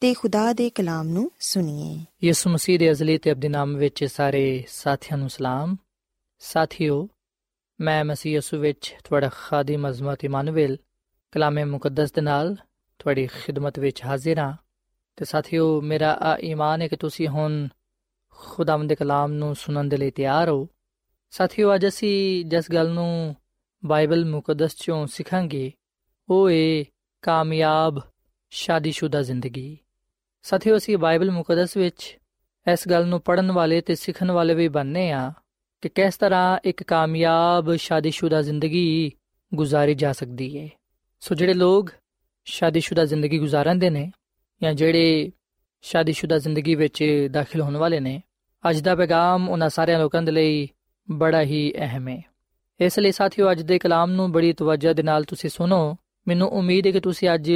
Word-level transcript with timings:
ਤੇ 0.00 0.14
ਖੁਦਾ 0.14 0.52
ਦੇ 0.52 0.70
ਕਲਾਮ 0.70 1.08
ਨੂੰ 1.08 1.30
ਸੁਣੀਏ। 1.40 2.26
ਯਿਸੂ 2.26 2.50
ਮਸੀਹ 2.50 2.78
ਦੇ 2.78 2.90
ਅਜ਼ਲੀ 2.90 3.18
ਤੇ 3.18 3.32
ਅਬਦੀ 3.32 3.48
ਨਾਮ 3.48 3.76
ਵਿੱਚ 3.76 4.04
ਸਾਰੇ 4.04 4.64
ਸਾਥੀਆਂ 4.68 5.18
ਨੂੰ 5.18 5.28
ਸਲਾਮ। 5.28 5.76
ਸਾਥੀਓ, 6.38 7.08
ਮੈਂ 7.80 8.04
ਮਸੀਹ 8.04 8.32
ਯਿਸੂ 8.32 8.58
ਵਿੱਚ 8.58 8.94
ਤੁਹਾਡਾ 9.04 9.30
ਖਾਦਮ 9.34 9.90
ਅਜ਼ਮਤ 9.90 10.24
ਇਮਾਨੁਅਲ 10.24 10.76
ਕਲਾਮੇ 11.32 11.64
ਮੁਕੱਦਸ 11.64 12.12
ਦੇ 12.12 12.20
ਨਾਲ 12.20 12.56
ਤੁਹਾਡੀ 12.98 13.26
ਖਿਦਮਤ 13.26 13.78
ਵਿੱਚ 13.78 14.04
ਹਾਜ਼ਰ 14.04 14.38
ਹਾਂ। 14.38 14.56
ਤੇ 15.16 15.24
ਸਾਥੀਓ, 15.24 15.80
ਮੇਰਾ 15.80 16.12
ਆ 16.12 16.38
ਈਮਾਨ 16.38 16.82
ਹੈ 16.82 16.88
ਕਿ 16.88 16.96
ਤੁਸੀਂ 16.96 17.28
ਹੁਣ 17.28 17.68
ਖੁਦਾਵੰਦ 18.30 18.88
ਦੇ 18.88 18.94
ਕਲਾਮ 18.94 19.32
ਨੂੰ 19.32 19.54
ਸੁਣਨ 19.54 19.88
ਦੇ 19.88 19.96
ਲਈ 19.96 20.10
ਤਿਆਰ 20.10 20.48
ਹੋ। 20.48 20.68
ਸਾਥੀਓ, 21.30 21.74
ਅੱਜ 21.74 21.86
ਅਸੀਂ 21.86 22.44
ਜਿਸ 22.44 22.72
ਗੱਲ 22.72 22.90
ਨੂੰ 22.90 23.36
ਬਾਈਬਲ 23.84 24.24
ਮੁਕੱਦਸ 24.24 24.76
ਚੋਂ 24.76 25.06
ਸਿੱਖਾਂਗੇ, 25.06 25.72
ਉਹ 26.28 26.50
ਏ 26.50 26.84
ਕਾਮਯਾਬ, 27.22 28.00
ਸ਼ਾਦੀशुदा 28.50 29.22
ਜ਼ਿੰਦਗੀ। 29.22 29.78
ਸਾਥੀਓ, 30.46 30.76
ਅਸੀਂ 30.76 30.98
ਬਾਈਬਲ 30.98 31.30
ਮੁਕੱਦਸ 31.30 31.76
ਵਿੱਚ 31.76 32.18
ਇਸ 32.72 32.88
ਗੱਲ 32.88 33.06
ਨੂੰ 33.06 33.20
ਪੜਨ 33.20 33.52
ਵਾਲੇ 33.52 33.80
ਤੇ 33.80 33.94
ਸਿੱਖਣ 33.94 34.30
ਵਾਲੇ 34.30 34.54
ਵੀ 34.54 34.68
ਬਣਨੇ 34.68 35.10
ਆ 35.10 35.32
ਕਿ 35.80 35.88
ਕਿਸ 35.88 36.16
ਤਰ੍ਹਾਂ 36.16 36.58
ਇੱਕ 36.64 36.82
ਕਾਮਯਾਬ, 36.82 37.74
ਸ਼ਾਦੀशुदा 37.74 38.42
ਜ਼ਿੰਦਗੀ 38.42 39.12
ਗੁਜ਼ਾਰੀ 39.54 39.94
ਜਾ 39.94 40.12
ਸਕਦੀ 40.12 40.58
ਹੈ 40.58 40.68
ਸੋ 41.20 41.34
ਜਿਹੜੇ 41.34 41.54
ਲੋਕ 41.54 41.90
ਸ਼ਾਦੀशुदा 42.44 43.06
ਜ਼ਿੰਦਗੀ 43.06 43.38
ਗੁਜ਼ਾਰਦੇ 43.38 43.90
ਨੇ 43.90 44.12
ਜਾਂ 44.62 44.74
ਜਿਹੜੇ 44.74 45.32
ਸ਼ਾਦੀशुदा 45.82 46.38
ਜ਼ਿੰਦਗੀ 46.38 46.74
ਵਿੱਚ 46.74 47.28
ਦਾਖਲ 47.30 47.60
ਹੋਣ 47.60 47.76
ਵਾਲੇ 47.76 48.00
ਨੇ, 48.00 48.22
ਅੱਜ 48.70 48.80
ਦਾ 48.80 48.94
ਪੈਗਾਮ 48.94 49.48
ਉਹਨਾਂ 49.48 49.68
ਸਾਰਿਆਂ 49.68 50.00
ਲੋਕਾਂ 50.00 50.22
ਦੇ 50.22 50.32
ਲਈ 50.32 50.68
ਬੜਾ 51.10 51.42
ਹੀ 51.42 51.72
ਅਹਿਮ 51.76 52.08
ਹੈ 52.08 52.22
ਇਸ 52.80 52.98
ਲਈ 52.98 53.12
ਸਾਥੀਓ, 53.12 53.50
ਅੱਜ 53.50 53.62
ਦੇ 53.62 53.78
ਕਲਾਮ 53.78 54.10
ਨੂੰ 54.10 54.32
ਬੜੀ 54.32 54.52
ਤਵੱਜਹ 54.52 54.88
ਦੇ 54.88 55.02
ਨਾਲ 55.02 55.24
ਤੁਸੀਂ 55.24 55.50
ਸੁਣੋ। 55.50 55.96
ਮੈਨੂੰ 56.28 56.48
ਉਮੀਦ 56.48 56.86
ਹੈ 56.86 56.92
ਕਿ 56.92 57.00
ਤੁਸੀਂ 57.00 57.28
ਅੱਜ 57.34 57.52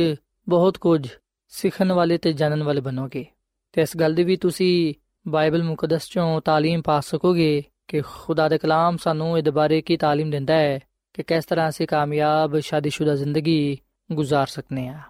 ਬਹੁਤ 0.49 0.79
ਕੁਝ 0.79 1.09
ਸਿੱਖਣ 1.51 1.93
ਵਾਲੇ 1.93 2.19
ਤੇ 2.19 2.33
ਜਾਣਨ 2.33 2.63
ਵਾਲੇ 2.63 2.81
ਬਣੋਗੇ। 2.81 3.27
ਤੇ 3.73 3.83
ਇਸ 3.83 3.97
ਗੱਲ 3.97 4.15
ਦੀ 4.15 4.25
ਵੀ 4.25 4.37
ਤੁਸੀਂ 4.37 4.95
ਬਾਈਬਲ 5.29 5.63
ਮੁਕੱਦਸ 5.63 6.09
ਚੋਂ 6.09 6.39
تعلیم 6.39 6.83
ਪਾ 6.83 7.01
ਸਕੋਗੇ 7.01 7.63
ਕਿ 7.89 8.01
ਖੁਦਾ 8.01 8.49
ਦੇ 8.49 8.59
ਕਲਾਮ 8.59 8.97
ਸਾਨੂੰ 8.97 9.39
ਇਹ 9.39 9.53
ਬਾਰੇ 9.53 9.81
ਕੀ 9.81 9.95
تعلیم 9.95 10.31
ਦਿੰਦਾ 10.31 10.55
ਹੈ 10.55 10.81
ਕਿ 11.15 11.23
ਕਿਸ 11.23 11.45
ਤਰ੍ਹਾਂ 11.45 11.69
ਅਸੀਂ 11.69 11.87
ਕਾਮਯਾਬ, 11.87 12.59
ਸ਼ਾਦੀशुदा 12.59 13.17
ਜ਼ਿੰਦਗੀ 13.17 13.79
گزار 14.13 14.47
ਸਕਨੇ 14.47 14.89
ਆ। 14.89 15.01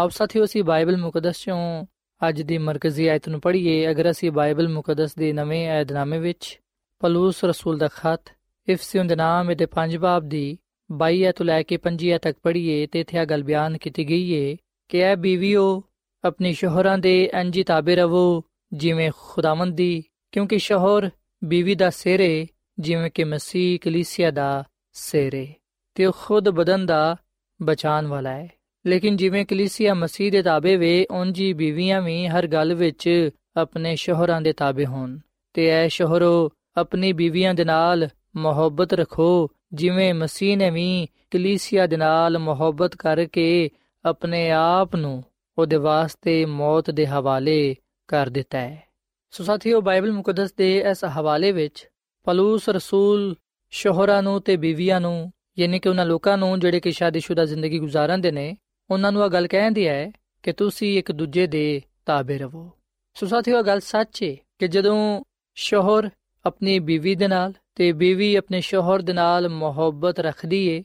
ਆਪ 0.00 0.10
ਸਾਥੀਓ, 0.10 0.44
ਅਸੀਂ 0.44 0.64
ਬਾਈਬਲ 0.64 0.96
ਮੁਕੱਦਸ 0.96 1.38
ਚੋਂ 1.38 1.86
ਅੱਜ 2.28 2.42
ਦੀ 2.42 2.58
ਮਰਕਜ਼ੀ 2.58 3.06
ਆਇਤ 3.06 3.28
ਨੂੰ 3.28 3.40
ਪੜ੍ਹੀਏ। 3.40 3.90
ਅਗਰ 3.90 4.10
ਅਸੀਂ 4.10 4.30
ਬਾਈਬਲ 4.30 4.68
ਮੁਕੱਦਸ 4.68 5.14
ਦੇ 5.14 5.32
ਨਵੇਂ 5.32 5.70
ਏਧਨਾਮੇ 5.70 6.18
ਵਿੱਚ 6.18 6.60
ਪਲੂਸ 6.98 7.44
ਰਸੂਲ 7.44 7.78
ਦਾ 7.78 7.88
ਖਤ 7.88 8.22
ਇਫਸੀਉਂ 8.68 9.04
ਦੇ 9.04 9.16
ਨਾਮ 9.16 9.56
ਦੇ 9.56 9.66
ਪੰਜ 9.66 9.96
ਬਾਬ 9.96 10.28
ਦੀ 10.28 10.58
22 10.92 11.32
ਤੋਂ 11.32 11.46
ਲੈ 11.46 11.62
ਕੇ 11.62 11.76
25 11.76 12.18
ਤੱਕ 12.18 12.38
ਪੜ੍ਹੀਏ, 12.42 12.86
ਤੇ 12.86 13.00
ਇੱਥੇ 13.00 13.18
ਆ 13.18 13.24
ਗੱਲ 13.24 13.42
ਬਿਆਨ 13.42 13.78
ਕੀਤੀ 13.78 14.08
ਗਈ 14.08 14.30
ਏ 14.30 14.56
ਕਿ 14.92 14.98
ਐ 14.98 15.16
ਬੀਵੀਓ 15.16 15.82
ਆਪਣੀ 16.24 16.52
ਸ਼ੋਹਰਾਂ 16.52 16.98
ਦੇ 16.98 17.30
ਅੰਜੀ 17.40 17.62
ਤਾਬੇ 17.62 17.96
ਰਵੋ, 17.96 18.44
ਜਿਵੇਂ 18.72 19.12
ਖੁਦਾਵੰਦ 19.18 19.76
ਦੀ, 19.76 20.04
ਕਿਉਂਕਿ 20.32 20.58
ਸ਼ੋਹਰ 20.58 21.10
ਬੀਵੀ 21.44 21.74
ਦਾ 21.74 21.90
ਸਿਰੇ 21.90 22.46
ਜਿਵੇਂ 22.78 23.10
ਕਿ 23.10 23.24
ਮਸੀਹ 23.24 23.78
ਕਲੀਸਿਆ 23.78 24.30
ਦਾ 24.30 24.64
ਸਿਰੇ 24.92 25.48
ਤੇ 25.94 26.06
ਉਹ 26.06 26.12
ਖੁਦ 26.20 26.48
ਬਦਨ 26.48 26.86
ਦਾ 26.86 27.16
ਬਚਾਨ 27.62 28.06
ਵਾਲਾ 28.06 28.30
ਹੈ। 28.30 28.48
ਲੇਕਿਨ 28.86 29.16
ਜਿਵੇਂ 29.16 29.46
ਕਲੀਸਿਆ 29.46 29.94
ਮਸੀਹ 29.94 30.32
ਦੇ 30.32 30.42
ਤਾਬੇ 30.42 30.76
ਵੇ 30.76 31.06
ਉਂਜੀ 31.10 31.52
ਬੀਵੀਆਂ 31.52 32.02
ਵੀ 32.02 32.26
ਹਰ 32.28 32.46
ਗੱਲ 32.46 32.74
ਵਿੱਚ 32.74 33.30
ਆਪਣੇ 33.56 33.96
ਸ਼ੋਹਰਾਂ 33.96 34.42
ਦੇ 34.42 34.52
ਤਾਬੇ 34.52 34.86
ਹੋਣ। 34.86 35.18
ਤੇ 35.52 35.66
ਐ 35.66 35.88
ਸ਼ੋਹਰੋ 35.88 36.52
ਆਪਣੀ 36.76 37.12
ਬੀਵੀਆਂ 37.12 37.54
ਦੇ 37.54 37.64
ਨਾਲ 37.64 38.08
ਮੁਹੱਬਤ 38.36 38.92
ਰੱਖੋ, 38.92 39.50
ਜਿਵੇਂ 39.72 40.14
ਮਸੀਹ 40.14 40.56
ਨੇ 40.56 40.70
ਵੀ 40.70 41.06
ਕਲੀਸਿਆ 41.30 41.86
ਦੇ 41.86 41.96
ਨਾਲ 41.96 42.38
ਮੁਹੱਬਤ 42.38 42.96
ਕਰਕੇ 42.96 43.70
ਆਪਣੇ 44.04 44.50
ਆਪ 44.50 44.96
ਨੂੰ 44.96 45.24
ਉਹਦੇ 45.58 45.76
ਵਾਸਤੇ 45.76 46.44
ਮੌਤ 46.44 46.90
ਦੇ 46.90 47.06
ਹਵਾਲੇ 47.06 47.76
ਕਰ 48.08 48.28
ਦਿੱਤਾ 48.28 48.58
ਹੈ। 48.58 48.88
ਸੋ 49.30 49.44
ਸਾਥੀਓ, 49.44 49.80
ਬਾਈਬਲ 49.80 50.12
ਮੁਕੱਦਸ 50.12 50.54
ਦੇ 50.54 50.78
ਇਸ 50.90 51.04
ਹਵਾਲੇ 51.04 51.52
ਵਿੱਚ 51.52 51.90
ਪਲੂਸ, 52.24 52.68
ਰਸੂਲ, 52.68 53.36
ਸ਼ੋਹਰਾਂ 53.70 54.22
ਨੂੰ 54.22 54.40
ਤੇ 54.40 54.56
ਬੀਵੀਆਂ 54.56 55.00
ਨੂੰ, 55.00 55.32
ਯਾਨੀ 55.58 55.78
ਕਿ 55.78 55.88
ਉਹਨਾਂ 55.88 56.06
ਲੋਕਾਂ 56.06 56.38
ਨੂੰ 56.38 56.60
ਜਿਹੜੇ 56.60 56.80
ਕਿ 56.80 56.92
ਸ਼ਾਦੀशुदा 56.92 57.46
ਜ਼ਿੰਦਗੀ 57.46 57.78
ਗੁਜ਼ਾਰਦੇ 57.78 58.30
ਨੇ, 58.30 58.56
ਉਹਨਾਂ 58.90 59.12
ਨੂੰ 59.12 59.24
ਇਹ 59.24 59.30
ਗੱਲ 59.30 59.46
ਕਹਿੰਦੀ 59.46 59.88
ਹੈ 59.88 60.12
ਕਿ 60.42 60.52
ਤੁਸੀਂ 60.52 60.98
ਇੱਕ 60.98 61.12
ਦੂਜੇ 61.12 61.46
ਦੇ 61.46 61.82
ਤਾਬੇ 62.06 62.38
ਰਹੋ। 62.38 62.70
ਸੋ 63.14 63.26
ਸਾਥੀਓ 63.26 63.58
ਇਹ 63.58 63.62
ਗੱਲ 63.62 63.80
ਸੱਚ 63.80 64.22
ਹੈ 64.22 64.36
ਕਿ 64.58 64.68
ਜਦੋਂ 64.68 65.24
ਸ਼ੋਹਰ 65.54 66.10
ਆਪਣੀ 66.46 66.78
ਬੀਵੀ 66.78 67.14
ਦੇ 67.14 67.28
ਨਾਲ 67.28 67.52
ਤੇ 67.74 67.92
ਬੀਵੀ 67.92 68.34
ਆਪਣੇ 68.34 68.60
ਸ਼ੋਹਰ 68.60 69.02
ਦੇ 69.02 69.12
ਨਾਲ 69.12 69.48
ਮੁਹੱਬਤ 69.48 70.20
ਰੱਖਦੀ 70.20 70.66
ਏ, 70.66 70.84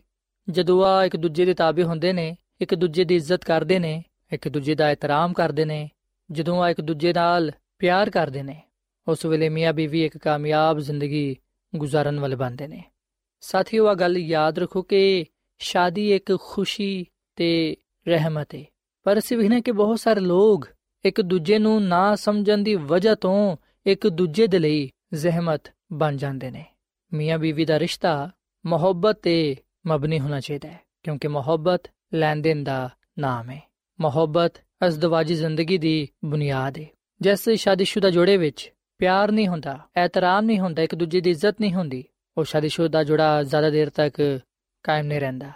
ਜਦੋਂ 0.50 0.86
ਆ 0.86 1.06
ਇੱਕ 1.06 1.18
ਦੂਜੇ 1.18 1.46
ਦੇ 1.46 1.54
ਤਾਬੇ 1.54 1.84
ਹੁੰਦੇ 1.84 2.14
ਨੇ 2.14 2.38
ਇੱਕ 2.62 2.76
ਦੂਜੇ 2.76 3.04
ਦੀ 3.04 3.16
ਇੱਜ਼ਤ 3.16 3.44
ਕਰਦੇ 3.46 3.80
ਨੇ, 3.80 4.04
ਇੱਕ 4.34 4.48
ਦੂਜੇ 4.48 4.76
ਦਾ 4.76 4.92
ਇਤਰਾਮ 4.92 5.34
ਕਰਦੇ 5.34 5.66
ਨੇ, 5.66 5.90
ਜਦੋਂ 6.32 6.64
ਆ 6.64 6.70
ਇੱਕ 6.70 6.82
ਦੂਜੇ 6.82 7.14
ਨਾਲ 7.14 7.52
ਪਿਆਰ 7.80 8.10
ਕਰਦੇ 8.10 8.44
ਨੇ, 8.44 8.62
ਉਸ 9.08 9.26
ਵੇਲੇ 9.26 9.50
ਮੀਆਂ 9.50 9.74
ਬੀਵੀ 9.74 10.06
ਇੱਕ 10.06 10.18
ਕਾਮਯਾਬ 10.18 10.80
ਜ਼ਿੰਦਗੀ 10.80 11.36
ਗੁਜ਼ਾਰਨ 11.76 12.20
ਵਾਲੇ 12.20 12.36
ਬਣਦੇ 12.36 12.68
ਨੇ। 12.68 12.84
ਸਾਥੀਓ, 13.42 13.88
ਆ 13.88 13.94
ਗੱਲ 13.94 14.18
ਯਾਦ 14.18 14.60
ਰੱਖੋ 14.60 14.82
ਕਿ 14.82 15.26
ਸ਼ਾਦੀ 15.60 16.12
ਇੱਕ 16.16 16.38
ਖੁਸ਼ੀ 16.40 17.06
ਤੇ 17.36 17.78
ਰਹਿਮਤ 18.08 18.56
ਹੈ 18.56 18.64
ਪਰ 19.04 19.20
ਅਸੀਂ 19.20 19.38
ਵੇਖਨੇ 19.38 19.62
ਕਿ 19.62 19.72
ਬਹੁਤ 19.72 20.00
ਸਾਰੇ 20.00 20.20
ਲੋਕ 20.20 20.68
ਇੱਕ 21.06 21.22
ਦੂਜੇ 21.22 21.58
ਨੂੰ 21.60 21.84
ਨਾ 21.84 22.16
ਸਮਝਣ 22.16 22.58
ਦੀ 22.58 22.76
ਵਜ੍ਹਾ 22.76 23.16
ਤੋਂ 23.16 23.58
ਇੱਕ 23.86 24.08
ਦੂਜੇ 24.08 24.48
ਦੇ 24.48 24.60
ਲਈ 24.60 24.90
ਜ਼ਹਿਮਤ 25.14 25.62
ਬਣ 25.94 26.18
ਜਾਂਦੇ 26.18 26.52
ਨੇ। 26.52 26.66
ਮੀਆਂ 27.14 27.38
ਬੀਵੀ 27.40 27.66
ਦਾ 27.66 27.80
ਰਿਸ਼ਤਾ 27.80 28.30
ਮੁਹੱਬਤ 28.66 29.20
ਤੇ 29.22 29.56
ਮਬਨੀ 29.88 30.20
ਹੋਣਾ 30.20 30.40
ਚਾਹੀਦਾ 30.40 30.70
ਹੈ, 30.70 30.80
ਕਿਉਂਕਿ 31.04 31.28
ਮੁਹੱਬਤ 31.28 31.84
ਲੈਣ-ਦੇਣ 32.14 32.64
ਦਾ 32.64 32.90
ਨਾਮ 33.20 33.50
ਹੈ। 33.50 33.72
ਮੁਹੱਬਤ 34.02 34.54
ਅਜ਼ਦਵਾਜੀ 34.88 35.36
ਜ਼ਿੰਦਗੀ 35.36 35.78
ਦੀ 35.78 36.08
ਬੁਨਿਆਦ 36.26 36.78
ਹੈ। 36.78 36.86
ਜੈਸੇ 37.22 37.56
ਸ਼ਾਦੀशुदा 37.56 38.10
ਜੋੜੇ 38.10 38.38
ਵਿੱਚ 38.38 38.74
ਪਿਆਰ 38.98 39.32
ਨਹੀਂ 39.32 39.48
ਹੁੰਦਾ 39.48 39.80
ਐਤਰਾਮ 39.96 40.46
ਨਹੀਂ 40.46 40.60
ਹੁੰਦਾ, 40.60 40.82
ਇੱਕ 40.82 40.96
ਦੂਜੇ 40.96 41.22
ਦੀ 41.22 41.30
ਇੱਜ਼ਤ 41.30 41.62
ਨਹੀਂ 41.62 41.74
ਹੁੰਦੀ, 41.74 42.04
ਉਹ 42.38 42.44
ਸ਼ਾਦੀशुदा 42.44 43.04
ਜੋੜਾ 43.04 43.44
ਜ਼ਿਆਦਾ 43.44 43.70
ਦੇਰ 43.70 43.90
ਤੱਕ 43.90 44.40
ਕਾਇਮ 44.84 45.06
ਨਹੀਂ 45.06 45.20
ਰਹਿੰਦਾ। 45.20 45.52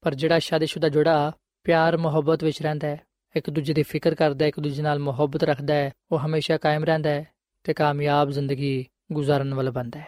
ਪਰ 0.00 0.14
ਜਿਹੜਾ 0.14 0.38
ਸ਼ਾਦੀशुदा 0.38 0.90
ਜੋੜਾ 0.90 1.32
ਪਿਆਰ, 1.64 1.96
ਮੁਹੱਬਤ 1.96 2.44
ਵਿੱਚ 2.44 2.62
ਰਹਿੰਦਾ 2.62 2.88
ਹੈ, 2.88 3.00
ਇੱਕ 3.36 3.50
ਦੂਜੇ 3.50 3.74
ਦੀ 3.74 3.82
ਫਿਕਰ 3.82 4.14
ਕਰਦਾ 4.14 4.44
ਹੈ, 4.44 4.48
ਇੱਕ 4.48 4.60
ਦੂਜੇ 4.60 4.82
ਨਾਲ 4.82 4.98
ਮੁਹੱਬਤ 4.98 5.44
ਰੱਖਦਾ 5.44 5.74
ਹੈ, 5.74 5.92
ਉਹ 6.12 6.18
ਹਮੇਸ਼ਾ 6.18 6.56
ਕਾਇਮ 6.56 6.84
ਰਹਿੰਦਾ 6.84 7.10
ਹੈ 7.10 7.28
ਤੇ 7.64 7.74
ਕਾਮਯਾਬ 7.74 8.30
ਜ਼ਿੰਦਗੀ 8.30 8.86
ਗੁਜ਼ਾਰਨ 9.12 9.54
ਵਾਲਾ 9.54 9.70
ਬੰਦਾ 9.70 10.00
ਹੈ। 10.00 10.06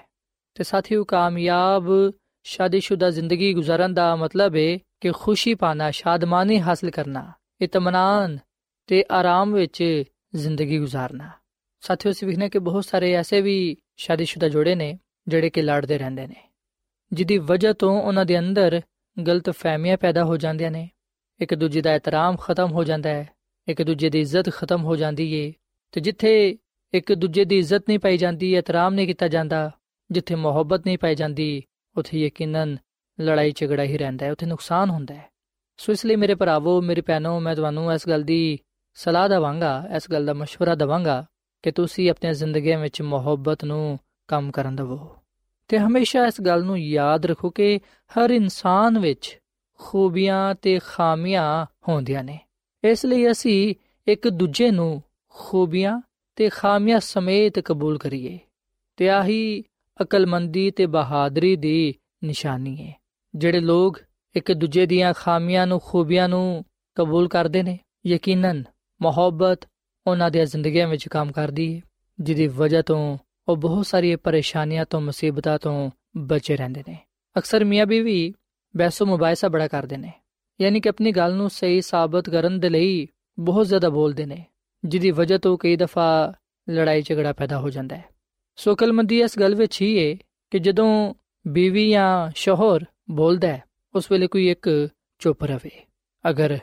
ਤੇ 0.54 0.64
ਸਾਥੀਓ, 0.64 1.04
ਕਾਮਯਾਬ 1.04 1.84
ਸ਼ਾਦੀशुदा 2.46 3.10
ਜ਼ਿੰਦਗੀ 3.10 3.54
گزارਣ 3.56 3.94
ਦਾ 3.94 4.16
ਮਤਲਬ 4.16 4.56
ਹੈ 4.56 4.78
ਕਿ 5.00 5.12
ਖੁਸ਼ੀ 5.12 5.54
ਪਾਣਾ, 5.54 5.90
ਸ਼ਾਦਮਾਨੀ 5.90 6.60
ਹਾਸਲ 6.60 6.90
ਕਰਨਾ 6.90 7.32
ਇਤਮਾਨਾਨ 7.60 8.38
ਤੇ 8.86 9.04
ਆਰਾਮ 9.10 9.52
ਵਿੱਚ 9.54 10.02
ਜ਼ਿੰਦਗੀ 10.34 10.78
گزارਣਾ 10.78 11.30
ਸਾਥੀਓ, 11.80 12.12
ਅਸੀਂ 12.12 12.28
ਵਿਖਨੇ 12.28 12.48
ਕਿ 12.48 12.58
ਬਹੁਤ 12.58 12.84
ਸਾਰੇ 12.84 13.12
ਐਸੇ 13.12 13.40
ਵੀ 13.40 13.76
ਸ਼ਾਦੀशुदा 13.96 14.50
ਜੋੜੇ 14.50 14.74
ਨੇ 14.74 14.98
ਜਿਹੜੇ 15.28 15.50
ਕਿ 15.50 15.62
ਲੜਦੇ 15.62 15.98
ਰਹਿੰਦੇ 15.98 16.26
ਨੇ, 16.26 16.48
ਜਿਹਦੀ 17.12 17.38
ਵਜ੍ਹਾ 17.38 17.72
ਤੋਂ 17.72 18.02
ਉਹਨਾਂ 18.02 18.24
ਦੇ 18.24 18.38
ਅੰਦਰ 18.38 18.80
ਗਲਤ 19.26 19.50
ਫਹਿਮੀਆਂ 19.50 19.96
ਪੈਦਾ 19.96 20.24
ਹੋ 20.24 20.36
ਜਾਂਦੀਆਂ 20.36 20.70
ਨੇ। 20.70 20.90
ਇੱਕ 21.40 21.54
ਦੂਜੇ 21.54 21.80
ਦਾ 21.80 21.94
ਇਤਰਾਮ 21.94 22.36
ਖਤਮ 22.36 22.72
ਹੋ 22.72 22.84
ਜਾਂਦਾ 22.84 23.10
ਹੈ, 23.10 23.28
ਇੱਕ 23.68 23.82
ਦੂਜੇ 23.82 24.10
ਦੀ 24.10 24.20
ਇੱਜ਼ਤ 24.20 24.50
ਖਤਮ 24.50 24.84
ਹੋ 24.84 24.96
ਜਾਂਦੀ 24.96 25.32
ਏ 25.32 25.52
ਤੇ 25.92 26.00
ਜਿੱਥੇ 26.00 26.58
ਇੱਕ 26.94 27.12
ਦੂਜੇ 27.12 27.44
ਦੀ 27.44 27.58
ਇੱਜ਼ਤ 27.58 27.84
ਨਹੀਂ 27.88 27.98
ਪਾਈ 27.98 28.16
ਜਾਂਦੀ, 28.16 28.56
ਇਤਰਾਮ 28.56 28.94
ਨਹੀਂ 28.94 29.06
ਕੀਤਾ 29.06 29.28
ਜਾਂਦਾ, 29.28 29.70
ਜਿੱਥੇ 30.10 30.34
ਮੁਹੱਬਤ 30.34 30.86
ਨਹੀਂ 30.86 30.98
ਪਾਈ 30.98 31.14
ਜਾਂਦੀ 31.14 31.62
ਉੱਥੇ 31.97 32.19
ਯਕੀਨਨ 32.19 32.77
ਲੜਾਈ 33.19 33.51
ਝਗੜਾ 33.51 33.83
ਹੀ 33.83 33.97
ਰਹਿੰਦਾ 33.97 34.25
ਹੈ 34.25 34.31
ਉੱਥੇ 34.31 34.45
ਨੁਕਸਾਨ 34.45 34.89
ਹੁੰਦਾ 34.89 35.15
ਹੈ 35.15 35.29
ਸੋ 35.77 35.91
ਇਸ 35.91 36.05
ਲਈ 36.05 36.15
ਮੇਰੇ 36.15 36.35
ਭਰਾਵੋ 36.35 36.81
ਮੇਰੇ 36.81 37.01
ਭੈਣੋ 37.01 37.39
ਮੈਂ 37.39 37.55
ਤੁਹਾਨੂੰ 37.55 37.93
ਇਸ 37.93 38.07
ਗੱਲ 38.07 38.23
ਦੀ 38.23 38.59
ਸਲਾਹ 38.97 39.29
ਦਵਾਂਗਾ 39.29 39.83
ਇਸ 39.95 40.11
ਗੱਲ 40.11 40.25
ਦਾ 40.25 40.33
مشورہ 40.33 40.75
ਦਵਾਂਗਾ 40.75 41.25
ਕਿ 41.63 41.71
ਤੁਸੀਂ 41.71 42.09
ਆਪਣੀਆਂ 42.09 42.33
ਜ਼ਿੰਦਗੀਆਂ 42.33 42.79
ਵਿੱਚ 42.79 43.01
ਮੁਹੱਬਤ 43.01 43.65
ਨੂੰ 43.65 43.99
ਕੰਮ 44.27 44.51
ਕਰਨ 44.51 44.75
ਦਿਵੋ 44.75 45.15
ਤੇ 45.69 45.79
ਹਮੇਸ਼ਾ 45.79 46.25
ਇਸ 46.25 46.41
ਗੱਲ 46.41 46.63
ਨੂੰ 46.63 46.79
ਯਾਦ 46.79 47.25
ਰੱਖੋ 47.25 47.49
ਕਿ 47.49 47.79
ਹਰ 48.11 48.31
ਇਨਸਾਨ 48.31 48.99
ਵਿੱਚ 48.99 49.39
ਖੂਬੀਆਂ 49.79 50.55
ਤੇ 50.55 50.79
ਖਾਮੀਆਂ 50.85 51.65
ਹੁੰਦੀਆਂ 51.87 52.23
ਨੇ 52.23 52.39
ਇਸ 52.83 53.05
ਲਈ 53.05 53.31
ਅਸੀਂ 53.31 53.75
ਇੱਕ 54.07 54.27
ਦੂਜੇ 54.27 54.71
ਨੂੰ 54.71 55.01
ਖੂਬੀਆਂ 55.29 56.01
ਤੇ 56.35 56.49
ਖਾਮੀਆਂ 56.49 56.99
ਸਮੇਤ 56.99 57.59
ਕਬੂਲ 57.59 57.97
ਕਰੀਏ 57.97 58.39
ਤੇ 58.97 59.09
ਆਹੀ 59.09 59.63
ਅਕਲਮੰਦੀ 60.02 60.70
ਤੇ 60.70 60.86
ਬਹਾਦਰੀ 60.86 61.56
ਦੀ 61.56 61.94
ਨਿਸ਼ਾਨੀ 62.24 62.76
ਹੈ। 62.76 62.92
ਜਿਹੜੇ 63.34 63.60
ਲੋਕ 63.60 64.00
ਇੱਕ 64.34 64.52
ਦੂਜੇ 64.52 64.86
ਦੀਆਂ 64.86 65.12
ਖਾਮੀਆਂ 65.16 65.66
ਨੂੰ, 65.66 65.80
ਖੂਬੀਆਂ 65.84 66.28
ਨੂੰ 66.28 66.64
ਕਬੂਲ 66.94 67.28
ਕਰਦੇ 67.28 67.62
ਨੇ, 67.62 67.78
ਯਕੀਨਨ 68.06 68.64
ਮੁਹੱਬਤ 69.02 69.60
ਉਹਨਾਂ 70.06 70.30
ਦੀਆਂ 70.30 70.46
ਜ਼ਿੰਦਗੀਆਂ 70.46 70.88
ਵਿੱਚ 70.88 71.08
ਕੰਮ 71.08 71.32
ਕਰਦੀ 71.32 71.76
ਹੈ, 71.76 71.80
ਜਿਹਦੀ 72.20 72.46
ਵਜ੍ਹਾ 72.46 72.82
ਤੋਂ 72.82 73.18
ਉਹ 73.48 73.56
ਬਹੁਤ 73.56 73.86
ਸਾਰੀਆਂ 73.86 74.16
ਪਰੇਸ਼ਾਨੀਆਂ 74.16 74.84
ਤੋਂ, 74.84 75.00
ਮੁਸੀਬਤਾਂ 75.00 75.58
ਤੋਂ 75.58 75.90
ਬਚੇ 76.16 76.56
ਰਹਿੰਦੇ 76.56 76.82
ਨੇ। 76.88 76.98
ਅਕਸਰ 77.38 77.64
ਮੀਆਂ 77.64 77.86
ਬੀਵੀ 77.86 78.32
ਬਹਿਸੋ 78.76 79.06
ਮੁਬਾਇਸਾ 79.06 79.48
ਬੜਾ 79.48 79.68
ਕਰਦੇ 79.68 79.96
ਨੇ, 79.96 80.12
ਯਾਨੀ 80.60 80.80
ਕਿ 80.80 80.88
ਆਪਣੀ 80.88 81.12
ਗੱਲ 81.12 81.34
ਨੂੰ 81.34 81.50
ਸਹੀ 81.50 81.80
ਸਾਬਤ 81.80 82.30
ਕਰਨ 82.30 82.60
ਦੇ 82.60 82.68
ਲਈ 82.68 83.06
ਬਹੁਤ 83.38 83.66
ਜ਼ਿਆਦਾ 83.66 83.88
ਬੋਲਦੇ 83.88 84.26
ਨੇ, 84.26 84.44
ਜਿਹਦੀ 84.84 85.10
ਵਜ੍ਹਾ 85.10 85.38
ਤੋਂ 85.38 85.58
ਕਈ 85.58 85.76
ਦਫਾ 85.76 86.34
ਲੜਾਈ 86.70 87.02
ਝਗੜਾ 87.02 87.32
ਪੈਦਾ 87.32 87.58
ਹੋ 87.58 87.70
ਜਾਂਦਾ 87.70 87.96
ਹੈ। 87.96 88.13
ਸੋ 88.57 88.73
ਅਕਲਮੰਦੀ 88.73 89.21
ਇਸ 89.21 89.39
ਗੱਲ 89.39 89.55
ਵਿੱਚ 89.55 89.81
ਹੀ 89.81 89.97
ਹੈ 89.99 90.15
ਕਿ 90.51 90.59
ਜਦੋਂ 90.59 91.13
ਬੀਵੀ 91.45 91.89
ਜਾਂ 91.89 92.31
ਸ਼ੋਹਰ 92.35 92.85
ਬੋਲਦਾ 93.11 93.47
ਹੈ 93.47 93.63
ਉਸ 93.93 94.11
ਵੇਲੇ 94.11 94.27
ਕੋਈ 94.27 94.49
ਇੱਕ 94.49 94.69
ਚੁੱਪ 95.19 95.43
ਰਵੇ 95.43 95.71
ਅਗਰ 96.29 96.57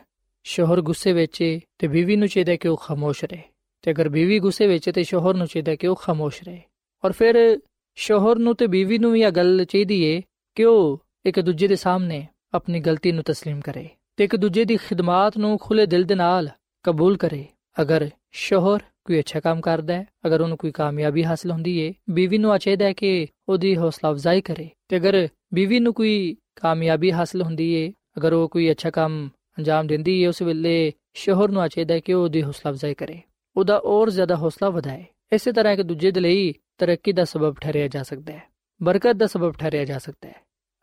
ਸ਼ੋਹਰ 0.44 0.80
ਗੁੱਸੇ 0.80 1.12
ਵਿੱਚ 1.12 1.42
ਹੈ 1.42 1.60
ਤੇ 1.78 1.88
ਬੀਵੀ 1.88 2.16
ਨੂੰ 2.16 2.28
ਚਾਹੀਦਾ 2.28 2.56
ਕਿ 2.56 2.68
ਉਹ 2.68 2.76
ਖਾਮੋਸ਼ 2.76 3.24
ਰਹੇ 3.24 3.42
ਤੇ 3.82 3.90
ਅਗਰ 3.90 4.08
ਬੀਵੀ 4.08 4.38
ਗੁੱਸੇ 4.38 4.66
ਵਿੱਚ 4.66 4.88
ਹੈ 4.88 4.92
ਤੇ 4.92 5.02
ਸ਼ੋਹਰ 5.02 5.34
ਨੂੰ 5.34 5.46
ਚਾਹੀਦਾ 5.46 5.74
ਕਿ 5.74 5.86
ਉਹ 5.86 5.96
ਖਾਮੋਸ਼ 5.96 6.42
ਰਹੇ 6.42 6.60
ਔਰ 7.04 7.12
ਫਿਰ 7.12 7.58
ਸ਼ੋਹਰ 7.98 8.38
ਨੂੰ 8.38 8.54
ਤੇ 8.54 8.66
ਬੀਵੀ 8.66 8.98
ਨੂੰ 8.98 9.12
ਵੀ 9.12 9.22
ਇਹ 9.22 9.30
ਗੱਲ 9.30 9.64
ਚਾਹੀਦੀ 9.64 10.02
ਏ 10.02 10.22
ਕਿ 10.56 10.64
ਉਹ 10.64 10.98
ਇੱਕ 11.26 11.40
ਦੂਜੇ 11.40 11.68
ਦੇ 11.68 11.76
ਸਾਹਮਣੇ 11.76 12.26
ਆਪਣੀ 12.54 12.80
ਗਲਤੀ 12.80 13.12
ਨੂੰ 13.12 13.24
تسلیم 13.30 13.60
ਕਰੇ 13.60 13.88
ਤੇ 14.16 14.24
ਇੱਕ 14.24 14.36
ਦੂਜੇ 14.36 14.64
ਦੀ 14.64 14.76
ਖਿਦਮਤ 14.76 15.38
ਨੂੰ 15.38 15.58
ਖੁੱਲੇ 15.58 15.86
ਦਿਲ 15.86 16.04
ਦੇ 16.04 16.14
ਨਾਲ 16.14 16.48
ਕਬੂਲ 16.84 17.16
ਕਰੇ 17.16 17.44
ਅਗਰ 17.80 18.10
ਸ਼ੋਹਰ 18.32 18.82
ਕੋਈ 19.03 19.19
ਅੱਛਾ 19.19 19.39
ਕੰਮ 19.39 19.61
ਕਰਦਾ 19.61 19.93
ਹੈ, 19.93 20.07
ਅਗਰ 20.25 20.41
ਉਹਨੂੰ 20.41 20.57
ਕੋਈ 20.57 20.71
ਕਾਮਯਾਬੀ 20.71 21.23
ਹਾਸਲ 21.23 21.51
ਹੁੰਦੀ 21.51 21.77
ਏ, 21.77 21.93
ਬੀਵੀ 22.09 22.37
ਨੂੰ 22.37 22.57
ਚਾਹੀਦਾ 22.57 22.85
ਹੈ 22.85 22.93
ਕਿ 22.93 23.27
ਉਹਦੀ 23.49 23.77
ਹੌਸਲਾ 23.77 24.11
ਅਫਜ਼ਾਈ 24.11 24.41
ਕਰੇ। 24.41 24.69
ਤੇ 24.87 24.97
ਅਗਰ 24.97 25.27
ਬੀਵੀ 25.53 25.79
ਨੂੰ 25.79 25.93
ਕੋਈ 25.93 26.37
ਕਾਮਯਾਬੀ 26.55 27.11
ਹਾਸਲ 27.11 27.41
ਹੁੰਦੀ 27.41 27.73
ਏ, 27.73 27.93
ਅਗਰ 28.17 28.33
ਉਹ 28.33 28.49
ਕੋਈ 28.49 28.71
ਅੱਛਾ 28.71 28.89
ਕੰਮ 28.89 29.29
ਅੰਜਾਮ 29.57 29.87
ਦਿੰਦੀ 29.87 30.21
ਏ, 30.21 30.27
ਉਸ 30.27 30.41
ਵੇਲੇ 30.41 30.93
ਸ਼ੋਹਰ 31.13 31.49
ਨੂੰ 31.49 31.69
ਚਾਹੀਦਾ 31.69 31.93
ਹੈ 31.93 31.99
ਕਿ 31.99 32.13
ਉਹ 32.13 32.23
ਉਹਦੀ 32.23 32.43
ਹੌਸਲਾ 32.43 32.71
ਅਫਜ਼ਾਈ 32.71 32.93
ਕਰੇ। 32.93 33.19
ਉਹਦਾ 33.57 33.81
ਹੋਰ 33.85 34.09
ਜ਼ਿਆਦਾ 34.09 34.35
ਹੌਸਲਾ 34.35 34.69
ਵਧਾਏ। 34.69 35.05
ਇਸੇ 35.33 35.51
ਤਰ੍ਹਾਂ 35.51 35.73
ਇੱਕ 35.73 35.81
ਦੂਜੇ 35.81 36.11
ਦੇ 36.11 36.19
ਲਈ 36.19 36.53
ਤਰੱਕੀ 36.77 37.11
ਦਾ 37.11 37.25
ਸਬਬ 37.25 37.55
ਠਹਿਰਿਆ 37.59 37.87
ਜਾ 37.87 38.03
ਸਕਦਾ 38.03 38.33
ਹੈ। 38.33 38.43
ਬਰਕਤ 38.83 39.11
ਦਾ 39.11 39.27
ਸਬਬ 39.27 39.51
ਠਹਿਰਿਆ 39.51 39.85
ਜਾ 39.85 39.97
ਸਕਦਾ 39.97 40.29
ਹੈ। 40.29 40.35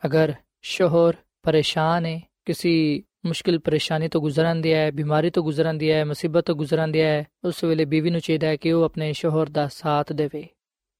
ਅਗਰ 0.06 0.32
ਸ਼ੋਹਰ 0.62 1.14
ਪਰੇਸ਼ਾਨ 1.42 2.06
ਹੈ 2.06 2.22
ਕਿਸੇ 2.44 3.02
ਮੁਸ਼ਕਿਲ 3.28 3.58
ਪਰੇਸ਼ਾਨੀ 3.58 4.08
ਤੋਂ 4.08 4.20
ਗੁਜ਼ਰਨ 4.20 4.60
ਦਿਆ 4.60 4.78
ਹੈ 4.78 4.90
ਬਿਮਾਰੀ 4.90 5.30
ਤੋਂ 5.30 5.42
ਗੁਜ਼ਰਨ 5.42 5.78
ਦਿਆ 5.78 5.96
ਹੈ 5.96 6.04
ਮੁਸੀਬਤ 6.04 6.44
ਤੋਂ 6.46 6.54
ਗੁਜ਼ਰਨ 6.56 6.92
ਦਿਆ 6.92 7.06
ਹੈ 7.06 7.24
ਉਸ 7.44 7.62
ਵੇਲੇ 7.64 7.84
ਬੀਵੀ 7.84 8.10
ਨੂੰ 8.10 8.20
ਚਾਹੀਦਾ 8.20 8.46
ਹੈ 8.46 8.56
ਕਿ 8.56 8.72
ਉਹ 8.72 8.84
ਆਪਣੇ 8.84 9.12
ਸ਼ੋਹਰ 9.12 9.48
ਦਾ 9.48 9.66
ਸਾਥ 9.72 10.12
ਦੇਵੇ 10.12 10.46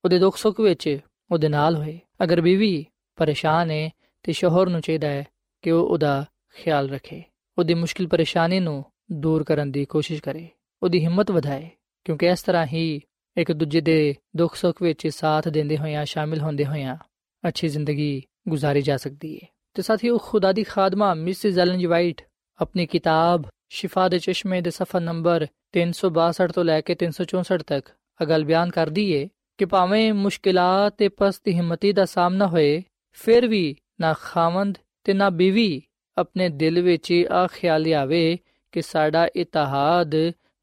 ਉਹਦੇ 0.04 0.18
ਦੁੱਖ 0.18 0.36
ਸੁੱਖ 0.36 0.60
ਵਿੱਚ 0.60 0.88
ਉਹਦੇ 1.30 1.48
ਨਾਲ 1.48 1.76
ਹੋਏ 1.76 1.98
ਅਗਰ 2.24 2.40
ਬੀਵੀ 2.40 2.84
ਪਰੇਸ਼ਾਨ 3.18 3.70
ਹੈ 3.70 3.88
ਤੇ 4.24 4.32
ਸ਼ੋਹਰ 4.32 4.68
ਨੂੰ 4.68 4.80
ਚਾਹੀਦਾ 4.80 5.08
ਹੈ 5.08 5.24
ਕਿ 5.64 5.70
ਉਹ 5.70 5.86
ਉਹਦਾ 5.86 6.24
ਖਿਆਲ 6.56 6.88
ਰੱਖੇ 6.90 7.22
ਉਹਦੀ 7.58 7.74
ਮੁਸ਼ਕਿਲ 7.74 8.08
ਪਰੇਸ਼ਾਨੀ 8.08 8.60
ਨੂੰ 8.60 8.84
ਦੂਰ 9.20 9.44
ਕਰਨ 9.44 9.70
ਦੀ 9.70 9.84
ਕੋਸ਼ਿਸ਼ 9.84 10.22
ਕਰੇ 10.22 10.48
ਉਹਦੀ 10.82 11.04
ਹਿੰਮਤ 11.04 11.30
ਵਧਾਏ 11.30 11.68
ਕਿਉਂਕਿ 12.06 12.26
ਇਸ 12.26 12.42
ਤਰ੍ਹਾਂ 12.42 12.66
ਹੀ 12.66 13.00
ਇੱਕ 13.36 13.52
ਦੂਜੇ 13.52 13.80
ਦੇ 13.80 14.14
ਦੁੱਖ 14.36 14.54
ਸੁੱਖ 14.54 14.82
ਵਿੱਚ 14.82 15.06
ਸਾਥ 15.08 15.48
ਦਿੰਦੇ 15.48 15.76
ਹੋਇਆਂ 15.76 16.04
ਸ਼ਾਮਿਲ 16.04 16.40
ਹੁੰਦੇ 16.40 16.64
ਹੋਇਆਂ 16.64 16.96
ਅੱਛੀ 17.44 17.68
ਜ਼ਿੰਦਗੀ 17.68 18.10
ਗੁਜ਼ਾਰੀ 18.48 18.82
ਜਾ 18.82 18.96
ਸਕਦੀ 18.96 19.34
ਹੈ 19.36 19.46
ਤੇ 19.76 19.82
ਸਾਥੀਓ 19.82 20.18
ਖੁਦਾ 20.18 20.52
ਦੀ 20.52 20.62
ਖਾਦਮਾ 20.64 21.12
ਮਿਸਿਸ 21.14 21.58
ਐਲਨ 21.58 21.78
ਜੀ 21.78 21.86
ਵਾਈਟ 21.86 22.22
ਆਪਣੀ 22.58 22.86
ਕਿਤਾਬ 22.86 23.44
ਸ਼ਿਫਾ 23.70 24.08
ਦੇ 24.08 24.18
ਚਸ਼ਮੇ 24.18 24.60
ਦੇ 24.60 24.70
ਸਫਾ 24.70 24.98
ਨੰਬਰ 24.98 25.46
362 25.74 26.46
ਤੋਂ 26.52 26.64
ਲੈ 26.64 26.80
ਕੇ 26.80 26.96
364 27.02 27.66
ਤੱਕ 27.66 27.90
ਅਗਲ 28.20 28.44
ਬਿਆਨ 28.44 28.70
ਕਰਦੀ 28.70 29.04
ਏ 29.12 29.26
ਕਿ 29.58 29.64
ਭਾਵੇਂ 29.64 30.12
ਮੁਸ਼ਕਿਲਾਂ 30.14 30.90
ਤੇ 30.90 31.08
ਪਸਤ 31.08 31.48
ਹਿੰਮਤੀ 31.48 31.92
ਦਾ 31.92 32.04
ਸਾਹਮਣਾ 32.04 32.46
ਹੋਏ 32.46 32.82
ਫਿਰ 33.18 33.46
ਵੀ 33.46 33.64
ਨਾ 34.00 34.12
ਖਾਵੰਦ 34.22 34.78
ਤੇ 35.04 35.12
ਨਾ 35.12 35.30
ਬੀਵੀ 35.30 35.70
ਆਪਣੇ 36.16 36.48
ਦਿਲ 36.56 36.80
ਵਿੱਚ 36.82 37.12
ਆ 37.30 37.46
ਖਿਆਲ 37.46 37.92
ਆਵੇ 37.94 38.38
ਕਿ 38.72 38.82
ਸਾਡਾ 38.82 39.26
ਇਤਿਹਾਦ 39.36 40.14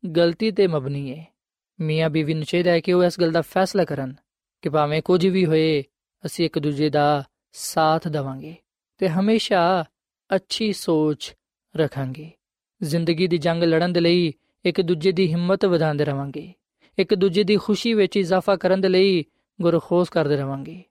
ਗਲਤੀ 0.03 0.51
ਤੇ 0.51 0.67
ਮਬਨੀ 0.67 1.11
ਹੈ 1.11 1.25
ਮੀਆਂ 1.79 2.09
ਬੀਵੀ 2.09 2.33
ਨੂੰ 2.33 2.43
ਚਾਹੀਦਾ 2.43 2.71
ਹੈ 2.71 2.79
ਕਿ 2.79 2.93
ਉਹ 2.93 3.03
ਇਸ 3.03 3.19
ਗੱਲ 3.19 3.31
ਦਾ 3.31 3.41
ਫੈਸਲਾ 3.41 3.83
ਕਰਨ 3.83 4.13
ਕਿ 4.63 4.69
ਭਾਵੇਂ 4.69 5.01
ਕੁਝ 5.01 5.25
ਵੀ 5.27 5.45
ਹੋਏ 5.45 5.83
ਅਸੀਂ 6.23 6.45
ਇੱਕ 6.45 6.59
ਦੂਜੇ 6.59 6.89
ਦਾ 6.89 7.23
ਸਾਥ 7.53 8.07
ਦਵਾਂਗੇ 8.07 8.55
ਤੇ 8.97 9.09
ਹਮੇਸ਼ਾ 9.09 9.85
ਅੱਛੀ 10.35 10.73
ਸੋਚ 10.73 11.35
ਰੱਖਾਂਗੇ। 11.77 12.31
ਜ਼ਿੰਦਗੀ 12.83 13.27
ਦੀ 13.27 13.37
ਜੰਗ 13.37 13.63
ਲੜਨ 13.63 13.93
ਦੇ 13.93 13.99
ਲਈ 13.99 14.33
ਇੱਕ 14.65 14.81
ਦੂਜੇ 14.81 15.11
ਦੀ 15.11 15.27
ਹਿੰਮਤ 15.27 15.65
ਵਧਾਉਂਦੇ 15.65 16.05
ਰਵਾਂਗੇ। 16.05 16.53
ਇੱਕ 16.99 17.15
ਦੂਜੇ 17.15 17.43
ਦੀ 17.43 17.57
ਖੁਸ਼ੀ 17.57 17.93
ਵਿੱਚ 17.93 18.17
ਇਜ਼ਾਫਾ 18.17 18.55
ਕਰਨ 18.55 18.81
ਦੇ 18.81 18.89
ਲਈ 18.89 19.25
ਗੁਰਖੋਸ 19.61 20.09
ਕਰਦੇ 20.09 20.37
ਰਵਾਂਗੇ। 20.37 20.83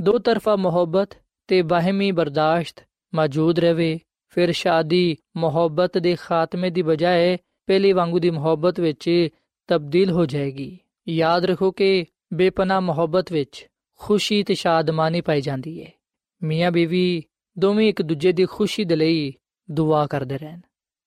ਦੋ 0.00 0.18
ਤਰਫਾ 0.18 0.56
ਮੁਹੱਬਤ 0.56 1.10
ਤੇ 1.48 1.62
ਬਾਹਮੀ 1.62 2.12
ਬਰਦਾਸ਼ਤ 2.12 2.84
ਮੌਜੂਦ 3.14 3.58
ਰਹੇ, 3.58 3.98
ਫਿਰ 4.28 4.52
ਸ਼ਾਦੀ 4.52 5.16
ਮੁਹੱਬਤ 5.36 5.98
ਦੇ 5.98 6.16
ਖਾਤਮੇ 6.20 6.70
ਦੀ 6.70 6.82
ਬਜਾਏ 6.82 7.38
ਪਹਿਲੀ 7.66 7.92
ਵਾਂਗੂ 7.92 8.18
ਦੀ 8.18 8.30
ਮੁਹੱਬਤ 8.30 8.80
ਵਿੱਚ 8.80 9.28
ਤਬਦੀਲ 9.66 10.10
ਹੋ 10.10 10.26
ਜਾਏਗੀ। 10.26 10.78
ਯਾਦ 11.08 11.44
ਰੱਖੋ 11.44 11.70
ਕਿ 11.70 12.04
ਬੇਪਨਾ 12.34 12.80
ਮੁਹੱਬਤ 12.80 13.32
ਵਿੱਚ 13.32 13.66
ਖੁਸ਼ੀ 13.98 14.42
ਤੇ 14.42 14.54
ਸ਼ਾਦਮਾਨੀ 14.54 15.20
ਪਾਈ 15.20 15.40
ਜਾਂਦੀ 15.40 15.84
ਹੈ। 15.84 15.92
ਮੀਆਂ 16.42 16.70
ਬੀਵੀ 16.70 17.22
ਦੋਵੇਂ 17.56 17.88
ਇੱਕ 17.88 18.02
ਦੂਜੇ 18.02 18.32
ਦੀ 18.32 18.44
ਖੁਸ਼ੀ 18.46 18.84
ਦੇ 18.84 18.96
ਲਈ 18.96 19.32
ਦੁਆ 19.68 20.06
ਕਰਦੇ 20.06 20.38
ਰਹਿਣ। 20.38 20.60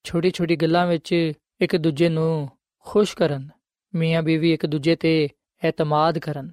ਛੋਟੀ 0.04 0.30
ਛੋਟੀ 0.30 0.56
ਗੱਲਾਂ 0.56 0.86
ਵਿੱਚ 0.86 1.12
ਇੱਕ 1.60 1.76
ਦੂਜੇ 1.76 2.08
ਨੂੰ 2.08 2.48
ਖੁਸ਼ 2.86 3.16
ਕਰਨ, 3.16 3.48
ਮੀਆਂ 3.94 4.22
ਬੀਵੀ 4.22 4.52
ਇੱਕ 4.52 4.66
ਦੂਜੇ 4.66 4.96
ਤੇ 4.96 5.28
ਇਤਮਾਦ 5.62 6.18
ਕਰਨ, 6.18 6.50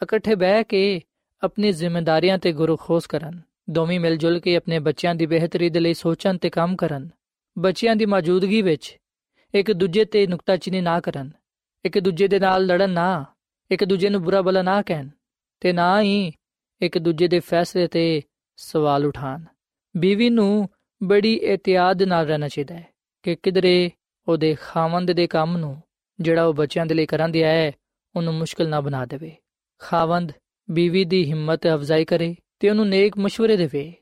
ਇਕੱਠੇ 0.00 0.34
ਬਹਿ 0.34 0.64
ਕੇ 0.64 1.00
ਆਪਣੀ 1.42 1.72
ਜ਼ਿੰਮੇਵਾਰੀਆਂ 1.72 2.38
ਤੇ 2.38 2.52
ਗੁਰਖੋਸ 2.52 3.06
ਕਰਨ, 3.06 3.40
ਦੋਵੇਂ 3.70 4.00
ਮਿਲ 4.00 4.16
ਜੁਲ 4.16 4.38
ਕੇ 4.40 4.56
ਆਪਣੇ 4.56 4.78
ਬੱਚਿਆਂ 4.78 5.14
ਦੀ 5.14 5.26
ਬਿਹਤਰੀ 5.26 5.70
ਦੇ 5.70 5.80
ਲਈ 5.80 5.94
ਸੋਚਣ 5.94 6.38
ਤੇ 6.38 6.50
ਕੰਮ 6.50 6.76
ਕਰਨ, 6.76 7.08
ਬੱਚਿਆਂ 7.56 7.96
ਦੀ 7.96 8.06
ਮੌਜੂਦਗੀ 8.06 8.62
ਵਿੱਚ 8.62 8.96
ਇੱਕ 9.54 9.72
ਦੂਜੇ 9.72 10.04
ਤੇ 10.04 10.26
ਨੁਕਤਾਚੀਨੀ 10.26 10.80
ਨਾ 10.80 11.00
ਕਰਨ, 11.00 11.30
ਇੱਕ 11.84 11.98
ਦੂਜੇ 11.98 12.28
ਦੇ 12.28 12.38
ਨਾਲ 12.38 12.66
ਲੜਨ 12.66 12.90
ਨਾ, 12.90 13.24
ਇੱਕ 13.70 13.84
ਦੂਜੇ 13.84 14.08
ਨੂੰ 14.08 14.22
ਬੁਰਾ 14.22 14.42
ਭਲਾ 14.42 14.62
ਨਾ 14.62 14.80
ਕਹਿਣ 14.82 15.08
ਤੇ 15.60 15.72
ਨਾ 15.72 16.00
ਹੀ 16.02 16.32
ਇੱਕ 16.82 16.98
ਦੂਜੇ 16.98 17.28
ਦੇ 17.28 17.40
ਫੈਸਲੇ 17.40 17.86
ਤੇ 17.86 18.22
ਸਵਾਲ 18.56 19.06
ਉਠਾਣ 19.06 19.44
ਬੀਵੀ 19.96 20.30
ਨੂੰ 20.30 20.68
ਬੜੀ 21.02 21.34
ਇhtiyat 21.34 22.06
ਨਾਲ 22.06 22.26
ਰਹਿਣਾ 22.26 22.48
ਚਾਹੀਦਾ 22.48 22.74
ਹੈ 22.74 22.88
ਕਿ 23.22 23.36
ਕਿਧਰੇ 23.42 23.90
ਉਹਦੇ 24.28 24.56
ਖਾਵੰਦ 24.60 25.12
ਦੇ 25.12 25.26
ਕੰਮ 25.26 25.56
ਨੂੰ 25.56 25.82
ਜਿਹੜਾ 26.20 26.44
ਉਹ 26.44 26.54
ਬੱਚਿਆਂ 26.54 26.86
ਦੇ 26.86 26.94
ਲਈ 26.94 27.06
ਕਰਨ 27.06 27.32
ਦਿਆ 27.32 27.48
ਹੈ, 27.48 27.72
ਉਹਨੂੰ 28.16 28.34
ਮੁਸ਼ਕਲ 28.34 28.68
ਨਾ 28.68 28.80
ਬਣਾ 28.80 29.06
ਦੇਵੇ। 29.06 29.36
ਖਾਵੰਦ 29.78 30.32
ਬੀਵੀ 30.70 31.04
ਦੀ 31.04 31.24
ਹਿੰਮਤ 31.24 31.66
ਅਫਜ਼ਾਈ 31.66 32.04
ਕਰੇ 32.04 32.36
ਤੇ 32.60 32.70
ਉਹਨੂੰ 32.70 32.88
ਨੇਕ 32.88 33.12
مشਵਰੇ 33.18 33.56
ਦੇਵੇ, 33.56 33.92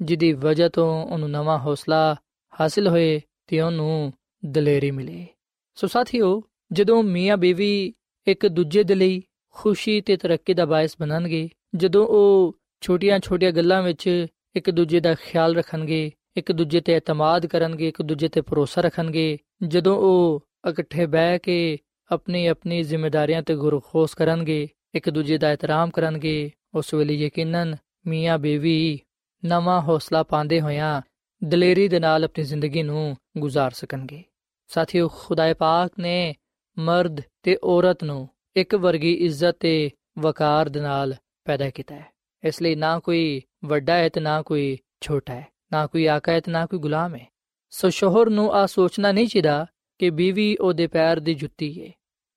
ਜਿਹਦੀ 0.00 0.32
ਵਜ੍ਹਾ 0.32 0.68
ਤੋਂ 0.68 1.06
ਉਹਨੂੰ 1.06 1.30
ਨਵਾਂ 1.30 1.58
ਹੌਸਲਾ 1.58 2.16
ਹਾਸਿਲ 2.60 2.88
ਹੋਏ 2.88 3.20
ਤੇ 3.46 3.60
ਉਹਨੂੰ 3.60 4.12
ਦਲੇਰੀ 4.44 4.90
ਮਿਲੇ। 4.90 5.26
ਸੋ 5.74 5.86
ਸਾਥੀਓ, 5.86 6.42
ਜਦੋਂ 6.72 7.02
ਮੀਆਂ 7.02 7.36
ਬੀਵੀ 7.36 7.94
ਇੱਕ 8.26 8.46
ਦੂਜੇ 8.46 8.82
ਦੇ 8.82 8.94
ਲਈ 8.94 9.22
ਖੁਸ਼ੀ 9.50 10.00
ਤੇ 10.00 10.16
ਤਰੱਕੀ 10.16 10.54
ਦਾ 10.54 10.64
ਬਾਇਸ 10.64 10.96
ਬਣਨਗੇ, 11.00 11.48
ਜਦੋਂ 11.74 12.06
ਉਹ 12.06 12.59
ਛੋਟੀਆਂ-ਛੋਟੀਆਂ 12.81 13.51
ਗੱਲਾਂ 13.51 13.83
ਵਿੱਚ 13.83 14.27
ਇੱਕ 14.55 14.69
ਦੂਜੇ 14.69 14.99
ਦਾ 14.99 15.15
ਖਿਆਲ 15.15 15.55
ਰੱਖਣਗੇ 15.55 16.11
ਇੱਕ 16.37 16.51
ਦੂਜੇ 16.51 16.81
ਤੇ 16.81 16.95
ਇਤਮਾਦ 16.95 17.45
ਕਰਨਗੇ 17.45 17.87
ਇੱਕ 17.87 18.01
ਦੂਜੇ 18.01 18.27
ਤੇ 18.27 18.41
ਭਰੋਸਾ 18.41 18.81
ਰੱਖਣਗੇ 18.81 19.37
ਜਦੋਂ 19.63 19.97
ਉਹ 19.97 20.41
ਇਕੱਠੇ 20.69 21.05
ਬਹਿ 21.05 21.39
ਕੇ 21.39 21.77
ਆਪਣੀ 22.11 22.45
ਆਪਣੀ 22.47 22.83
ਜ਼ਿੰਮੇਵਾਰੀਆਂ 22.83 23.41
ਤੇ 23.41 23.55
ਗੁਰਖੋਸ 23.55 24.15
ਕਰਨਗੇ 24.15 24.67
ਇੱਕ 24.95 25.09
ਦੂਜੇ 25.09 25.37
ਦਾ 25.37 25.51
ਇਤਰਾਮ 25.51 25.89
ਕਰਨਗੇ 25.89 26.51
ਉਸ 26.75 26.93
ਵੇਲੇ 26.93 27.13
ਯਕੀਨਨ 27.13 27.75
ਮੀਆਂ 28.07 28.37
ਬੀਵੀ 28.37 28.99
ਨਵਾਂ 29.45 29.81
ਹੌਸਲਾ 29.81 30.23
ਪਾਉਂਦੇ 30.23 30.61
ਹੋਇਆਂ 30.61 31.01
ਦਲੇਰੀ 31.43 31.87
ਦੇ 31.87 31.99
ਨਾਲ 31.99 32.23
ਆਪਣੀ 32.23 32.43
ਜ਼ਿੰਦਗੀ 32.43 32.83
ਨੂੰ 32.83 33.17
گزار 33.39 33.71
ਸਕਣਗੇ 33.73 34.23
ਸਾਥੀਓ 34.67 35.07
ਖੁਦਾਏ 35.07 35.53
ਪਾਕ 35.53 35.91
ਨੇ 35.99 36.33
ਮਰਦ 36.79 37.21
ਤੇ 37.43 37.57
ਔਰਤ 37.63 38.03
ਨੂੰ 38.03 38.29
ਇੱਕ 38.55 38.75
ਵਰਗੀ 38.75 39.13
ਇੱਜ਼ਤ 39.13 39.55
ਤੇ 39.59 39.91
ਵਕਾਰ 40.19 40.69
ਦੇ 40.69 40.79
ਨਾਲ 40.79 41.15
ਪੈਦਾ 41.45 41.69
ਕੀਤਾ 41.69 41.95
ਹੈ 41.95 42.08
ਇਸ 42.43 42.61
ਲਈ 42.61 42.75
ਨਾ 42.75 42.97
ਕੋਈ 42.99 43.41
ਵੱਡਾ 43.65 43.93
ਹੈ 43.93 44.09
ਤੇ 44.09 44.19
ਨਾ 44.19 44.41
ਕੋਈ 44.41 44.77
ਛੋਟਾ 45.01 45.33
ਹੈ 45.33 45.45
ਨਾ 45.73 45.85
ਕੋਈ 45.87 46.05
ਆਕਾ 46.05 46.31
ਹੈ 46.31 46.39
ਤੇ 46.39 46.51
ਨਾ 46.51 46.65
ਕੋਈ 46.65 46.79
ਗੁਲਾਮ 46.79 47.15
ਹੈ 47.15 47.25
ਸੋ 47.73 47.89
ਸ਼ੋਹਰ 47.89 48.29
ਨੂੰ 48.29 48.51
ਆ 48.53 48.65
ਸੋਚਣਾ 48.65 49.11
ਨਹੀਂ 49.11 49.27
ਚਾਹੀਦਾ 49.27 49.65
ਕਿ 49.99 50.09
ਬੀਵੀ 50.09 50.55
ਉਹਦੇ 50.55 50.87
ਪੈਰ 50.87 51.19
ਦੀ 51.19 51.33
ਜੁੱਤੀ 51.33 51.69
ਹੈ 51.81 51.91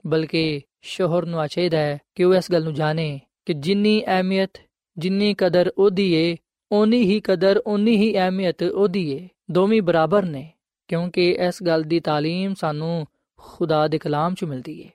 ਬਲਕਿ 0.04 0.60
ਸ਼ੋਹਰ 0.82 1.26
ਨੂੰ 1.26 1.46
ਚਾਹੀਦਾ 1.48 1.78
ਹੈ 1.78 1.98
ਕਿ 2.14 2.24
ਉਹ 2.24 2.34
ਇਸ 2.34 2.50
ਗੱਲ 2.52 2.64
ਨੂੰ 2.64 2.74
ਜਾਣੇ 2.74 3.20
ਕਿ 3.46 3.54
ਜਿੰਨੀ 3.54 4.02
ਅਹਿਮੀਅਤ 4.06 4.58
ਜਿੰਨੀ 4.96 5.34
ਕਦਰ 5.34 5.70
ਉਹਦੀ 5.78 6.12
ਏ 6.14 6.36
ਓਨੀ 6.70 7.02
ਹੀ 7.02 7.20
ਕਦਰ 7.20 7.60
ਓਨੀ 7.66 7.96
ਹੀ 7.96 8.14
ਅਹਿਮੀਅਤ 8.16 8.62
ਉਹਦੀ 8.62 9.10
ਏ 9.10 9.28
ਦੋਵੇਂ 9.50 9.82
ਬਰਾਬਰ 9.82 10.24
ਨੇ 10.24 10.50
ਕਿਉਂਕਿ 10.88 11.30
ਇਸ 11.48 11.62
ਗੱਲ 11.62 11.82
ਦੀ 11.82 12.00
تعلیم 12.00 12.54
ਸਾਨੂੰ 12.54 13.06
ਖੁਦਾ 13.38 13.86
ਦੇ 13.88 13.98
ਕਲਾਮ 13.98 14.34
'ਚ 14.34 14.44
ਮਿਲਦੀ 14.44 14.80
ਏ 14.80 14.88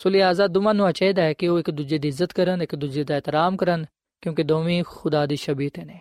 ਸੋ 0.00 0.10
ਲਿਆਜ਼ਾ 0.10 0.46
ਦੋਵਾਂ 0.46 0.74
ਨੂੰ 0.74 0.92
ਚਾਹੀਦਾ 0.92 1.22
ਹੈ 1.22 1.32
ਕਿ 1.32 1.48
ਉਹ 1.48 1.58
ਇੱਕ 1.58 1.70
ਦੂਜੇ 1.70 1.98
ਦੀ 1.98 2.08
ਇੱਜ਼ਤ 2.08 2.32
ਕਰਨ 2.32 2.62
ਇੱਕ 2.62 2.74
ਦੂਜੇ 2.74 3.04
ਦਾ 3.04 3.16
ਇਤਰਾਮ 3.16 3.56
ਕਰਨ 3.56 3.84
ਕਿਉਂਕਿ 4.21 4.43
ਦੋਵੇਂ 4.43 4.83
ਖੁਦਾ 4.87 5.25
ਦੀ 5.25 5.35
ਸ਼ਬੀਹ 5.35 5.69
ਤੇ 5.73 5.85
ਨੇ। 5.85 5.99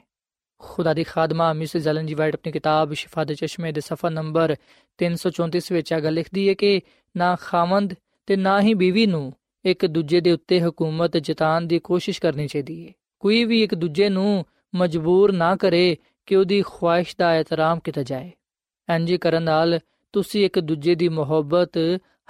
ਖੁਦਾ 0.59 0.95
ਦੀ 0.95 1.05
ਖਾਦਮਾ 1.05 1.53
ਮਿਸਿਸ 1.53 1.89
ਐਲਨ 1.89 2.07
ਜੀ 2.07 2.15
ਵਾਈਟ 2.15 2.35
ਆਪਣੀ 2.35 2.53
ਕਿਤਾਬ 2.53 2.93
ਸ਼ਿਫਾ 2.93 3.25
ਦੇ 3.25 3.35
ਚਸ਼ਮੇ 3.35 3.73
ਦੇ 3.73 3.81
ਸਫਾ 3.81 4.09
ਨੰਬਰ 4.09 4.57
334 4.99 5.73
ਵਿੱਚ 5.73 5.93
ਆ 5.93 6.01
ਗੱਲ 6.01 6.15
ਲਿਖਦੀ 6.15 6.49
ਹੈ 6.49 6.55
ਕਿ 6.55 6.81
ਨਾ 7.17 7.37
ਖਾਵੰਦ 7.41 7.95
ਤੇ 8.27 8.37
ਨਾ 8.37 8.61
ਹੀ 8.61 8.75
ਬੀਵੀ 8.75 9.07
ਨੂੰ 9.07 9.33
ਇੱਕ 9.65 9.87
ਦੂਜੇ 9.87 10.21
ਦੇ 10.21 10.33
ਉੱਤੇ 10.33 10.61
ਹਕੂਮਤ 10.61 11.17
ਜਤਾਉਣ 11.17 11.63
ਦੀ 11.63 11.79
ਕੋਸ਼ਿਸ਼ 11.79 12.21
ਕਰਨੀ 12.21 12.49
ਚਾਹੀਦੀ 12.49 12.89
ਹੈ। 12.89 12.93
ਕੋਈ 13.19 13.45
ਵੀ 13.45 13.63
ਇੱਕ 13.63 13.75
ਦੂਜੇ 13.75 14.09
ਨੂੰ 14.09 14.45
ਮਜਬੂਰ 14.75 15.33
ਨਾ 15.33 15.57
ਕਰੇ 15.57 15.97
ਕਿ 16.27 16.37
ਉਹਦੀ 16.37 16.63
ਖੁਆਇਸ਼ 16.63 17.17
ਦਾ 17.19 17.37
ਇਤਰਾਮ 17.37 17.81
ਕੀਤਾ 17.81 18.03
ਜਾਏ। 18.03 18.33
ਇੰਜ 18.95 19.15
ਕਰਨ 19.15 19.43
ਨਾਲ 19.43 19.81
ਤੁਸੀਂ 20.13 20.45
ਇੱਕ 20.45 20.59
ਦੂਜੇ 20.59 20.95
ਦੀ 20.95 21.09
ਮੁਹੱਬਤ 21.09 21.73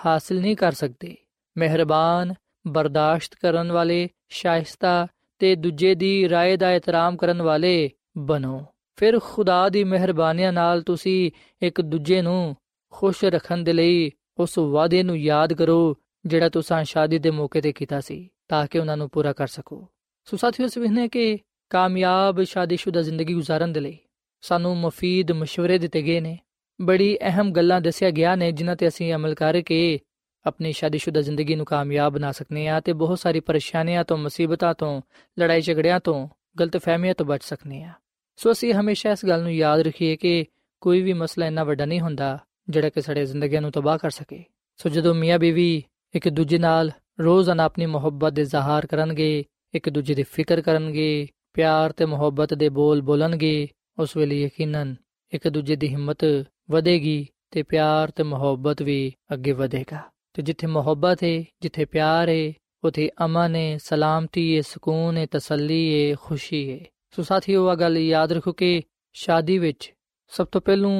ਹਾਸਲ 0.06 0.40
ਨਹੀਂ 0.40 0.56
ਕਰ 0.56 0.72
ਸਕਦੇ। 0.72 1.16
ਮਿਹਰਬਾਨ, 1.58 2.34
ਬਰਦਾਸ਼ਤ 2.66 3.34
ਕਰਨ 3.34 3.72
ਵਾਲੇ, 3.72 4.08
ਸ਼ਾਇਸਤਾ 4.28 5.06
ਤੇ 5.40 5.54
ਦੂਜੇ 5.54 5.94
ਦੀ 5.94 6.28
رائے 6.28 6.56
ਦਾ 6.56 6.72
ਇਤਰਾਮ 6.72 7.16
ਕਰਨ 7.16 7.42
ਵਾਲੇ 7.42 7.90
ਬਣੋ। 8.18 8.64
ਫਿਰ 8.96 9.18
ਖੁਦਾ 9.18 9.68
ਦੀ 9.68 9.84
ਮਿਹਰਬਾਨੀਆਂ 9.84 10.52
ਨਾਲ 10.52 10.82
ਤੁਸੀਂ 10.82 11.30
ਇੱਕ 11.62 11.80
ਦੂਜੇ 11.80 12.22
ਨੂੰ 12.22 12.56
ਖੁਸ਼ 12.90 13.24
ਰੱਖਣ 13.24 13.58
ਦੇ 13.58 13.72
ਲਈ 13.72 14.10
ਉਸ 14.38 14.58
ਵਾਅਦੇ 14.58 15.02
ਨੂੰ 15.02 15.18
ਯਾਦ 15.18 15.52
ਕਰੋ, 15.52 15.96
ਜਿਹੜਾ 16.26 16.48
ਤੁਸੀਂ 16.48 16.84
ਸ਼ਾਦੀ 16.84 17.18
ਦੇ 17.18 17.30
ਮੌਕੇ 17.30 17.60
ਤੇ 17.60 17.72
ਕੀਤਾ 17.72 18.00
ਸੀ, 18.00 18.28
ਤਾਂ 18.48 18.66
ਕਿ 18.66 18.78
ਉਹਨਾਂ 18.78 18.96
ਨੂੰ 18.96 19.10
ਪੂਰਾ 19.10 19.32
ਕਰ 19.32 19.46
ਸਕੋ। 19.46 19.88
ਸੋ 20.24 20.36
ਸਾਥੀਓ 20.36 20.66
ਇਸ 20.66 20.78
ਵਿਹਨੇ 20.78 21.08
ਕਿ 21.08 21.38
ਕਾਮਯਾਬ 21.70 22.42
ਸ਼ਾਦੀशुदा 22.42 23.02
ਜ਼ਿੰਦਗੀ 23.02 23.34
گزارਣ 23.34 23.68
ਦੇ 23.68 23.80
ਲਈ 23.80 23.98
ਸਾਨੂੰ 24.40 24.76
ਮਫੀਦ 24.76 25.32
مشਵਰੇ 25.32 25.78
ਦਿੱਤੇ 25.78 26.02
ਗਏ 26.02 26.20
ਨੇ। 26.20 26.38
ਬੜੀ 26.80 27.18
ਅਹਿਮ 27.20 27.52
ਗੱਲਾਂ 27.52 27.80
ਦੱਸਿਆ 27.80 28.10
ਗਿਆ 28.10 28.34
ਨੇ, 28.34 28.52
ਜਿਨ੍ਹਾਂ 28.52 28.76
ਤੇ 28.76 28.88
ਅਸੀਂ 28.88 29.14
ਅਮਲ 29.14 29.34
ਕਰਕੇ 29.34 30.00
ਆਪਣੀ 30.46 30.72
ਸ਼ਾਦੀशुदा 30.72 31.22
ਜ਼ਿੰਦਗੀ 31.22 31.54
ਨੂੰ 31.54 31.66
ਕਾਮਯਾਬ 31.66 32.12
ਬਣਾ 32.12 32.32
ਸਕਨੇ 32.32 32.68
ਆ 32.68 32.80
ਤੇ 32.80 32.92
ਬਹੁਤ 32.92 33.18
ਸਾਰੀ 33.18 33.40
ਪਰੇਸ਼ਾਨੀਆਂ 33.40 34.04
ਤੋਂ 34.04 34.18
ਮੁਸੀਬਤਾਂ 34.18 34.74
ਤੋਂ 34.74 35.02
ਲੜਾਈ 35.40 35.60
ਝਗੜਿਆਂ 35.60 36.00
ਤੋਂ 36.00 36.28
ਗਲਤਫਹਿਮੀਆਂ 36.60 37.14
ਤੋਂ 37.14 37.26
ਬਚ 37.26 37.42
ਸਕਨੇ 37.42 37.82
ਆ 37.82 37.92
ਸੋ 38.36 38.52
ਅਸੀਂ 38.52 38.74
ਹਮੇਸ਼ਾ 38.74 39.12
ਇਸ 39.12 39.26
ਗੱਲ 39.26 39.42
ਨੂੰ 39.42 39.54
ਯਾਦ 39.54 39.80
ਰੱਖੀਏ 39.80 40.16
ਕਿ 40.16 40.44
ਕੋਈ 40.80 41.02
ਵੀ 41.02 41.12
ਮਸਲਾ 41.12 41.46
ਇੰਨਾ 41.46 41.64
ਵੱਡਾ 41.64 41.84
ਨਹੀਂ 41.84 42.00
ਹੁੰਦਾ 42.00 42.38
ਜਿਹੜਾ 42.68 42.88
ਕਿ 42.88 43.00
ਸਾਡੇ 43.00 43.24
ਜ਼ਿੰਦਗੀਆਂ 43.24 43.62
ਨੂੰ 43.62 43.70
ਤਬਾਹ 43.70 43.98
ਕਰ 43.98 44.10
ਸਕੇ 44.10 44.44
ਸੋ 44.76 44.88
ਜਦੋਂ 44.88 45.14
ਮੀਆਂ 45.14 45.38
ਬੀਵੀ 45.38 45.82
ਇੱਕ 46.14 46.28
ਦੂਜੇ 46.28 46.58
ਨਾਲ 46.58 46.90
ਰੋਜ਼ਾਨਾ 47.20 47.64
ਆਪਣੀ 47.64 47.86
ਮੁਹੱਬਤ 47.86 48.32
ਦੇ 48.32 48.44
ਜ਼ਾਹਰ 48.44 48.86
ਕਰਨਗੇ 48.86 49.44
ਇੱਕ 49.74 49.88
ਦੂਜੇ 49.88 50.14
ਦੀ 50.14 50.22
ਫਿਕਰ 50.22 50.60
ਕਰਨਗੇ 50.60 51.28
ਪਿਆਰ 51.54 51.92
ਤੇ 51.92 52.04
ਮੁਹੱਬਤ 52.04 52.54
ਦੇ 52.54 52.68
ਬੋਲ 52.68 53.02
ਬੋਲਣਗੇ 53.02 53.68
ਉਸ 53.98 54.16
ਵੇਲੇ 54.16 54.42
ਯਕੀਨਨ 54.42 54.94
ਇੱਕ 55.32 55.48
ਦੂਜੇ 55.48 55.76
ਦੀ 55.76 55.88
ਹਿੰਮਤ 55.88 56.24
ਵਧੇਗੀ 56.70 57.26
ਤੇ 57.50 57.62
ਪਿਆਰ 57.62 58.10
ਤੇ 58.10 58.22
ਮੁਹੱਬਤ 58.22 58.82
ਵੀ 58.82 59.12
ਅੱਗੇ 59.32 59.52
ਵਧੇਗਾ 59.52 60.10
ਤੇ 60.34 60.42
ਜਿੱਥੇ 60.42 60.66
ਮੁਹੱਬਤ 60.66 61.24
ਹੈ 61.24 61.38
ਜਿੱਥੇ 61.62 61.84
ਪਿਆਰ 61.84 62.28
ਹੈ 62.28 62.52
ਉਥੇ 62.84 63.10
ਅਮਨ 63.24 63.56
ਹੈ 63.56 63.76
ਸਲਾਮਤੀ 63.78 64.56
ਹੈ 64.56 64.60
ਸਕੂਨ 64.62 65.16
ਹੈ 65.16 65.26
ਤਸੱਲੀ 65.26 65.82
ਹੈ 65.94 66.14
ਖੁਸ਼ੀ 66.14 66.70
ਹੈ 66.70 66.78
ਸੋ 67.10 67.22
ਸਾਥੀਓ 67.22 67.66
ਆ 67.68 67.74
ਗੱਲ 67.74 67.96
ਯਾਦ 67.96 68.32
ਰੱਖੋ 68.32 68.52
ਕਿ 68.52 68.82
ਸ਼ਾਦੀ 69.14 69.58
ਵਿੱਚ 69.58 69.92
ਸਭ 70.32 70.46
ਤੋਂ 70.46 70.60
ਪਹਿਲੂ 70.60 70.90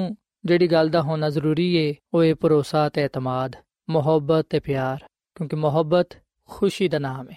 ਜਿਹੜੀ 0.45 0.67
ਗੱਲ 0.67 0.89
ਦਾ 0.89 1.03
ਹੋਣਾ 1.03 1.29
ਜ਼ਰੂਰੀ 1.31 1.67
ਹੈ 1.79 1.95
ਉਹ 2.15 2.25
ਹੈ 2.25 2.35
ਭਰੋਸਾ 2.35 2.89
ਤੇ 2.89 3.05
ਇਤਮਾਦ, 3.05 3.57
ਮੁਹੱਬਤ 3.89 4.47
ਤੇ 4.51 4.61
ਪਿਆਰ, 4.61 4.99
ਕਿਉਂਕਿ 5.37 5.57
ਮੁਹੱਬਤ 5.57 6.17
ਖੁਸ਼ੀ 6.49 6.89
ਦਾ 6.89 6.99
ਨਾਮ 6.99 7.31
ਹੈ 7.31 7.37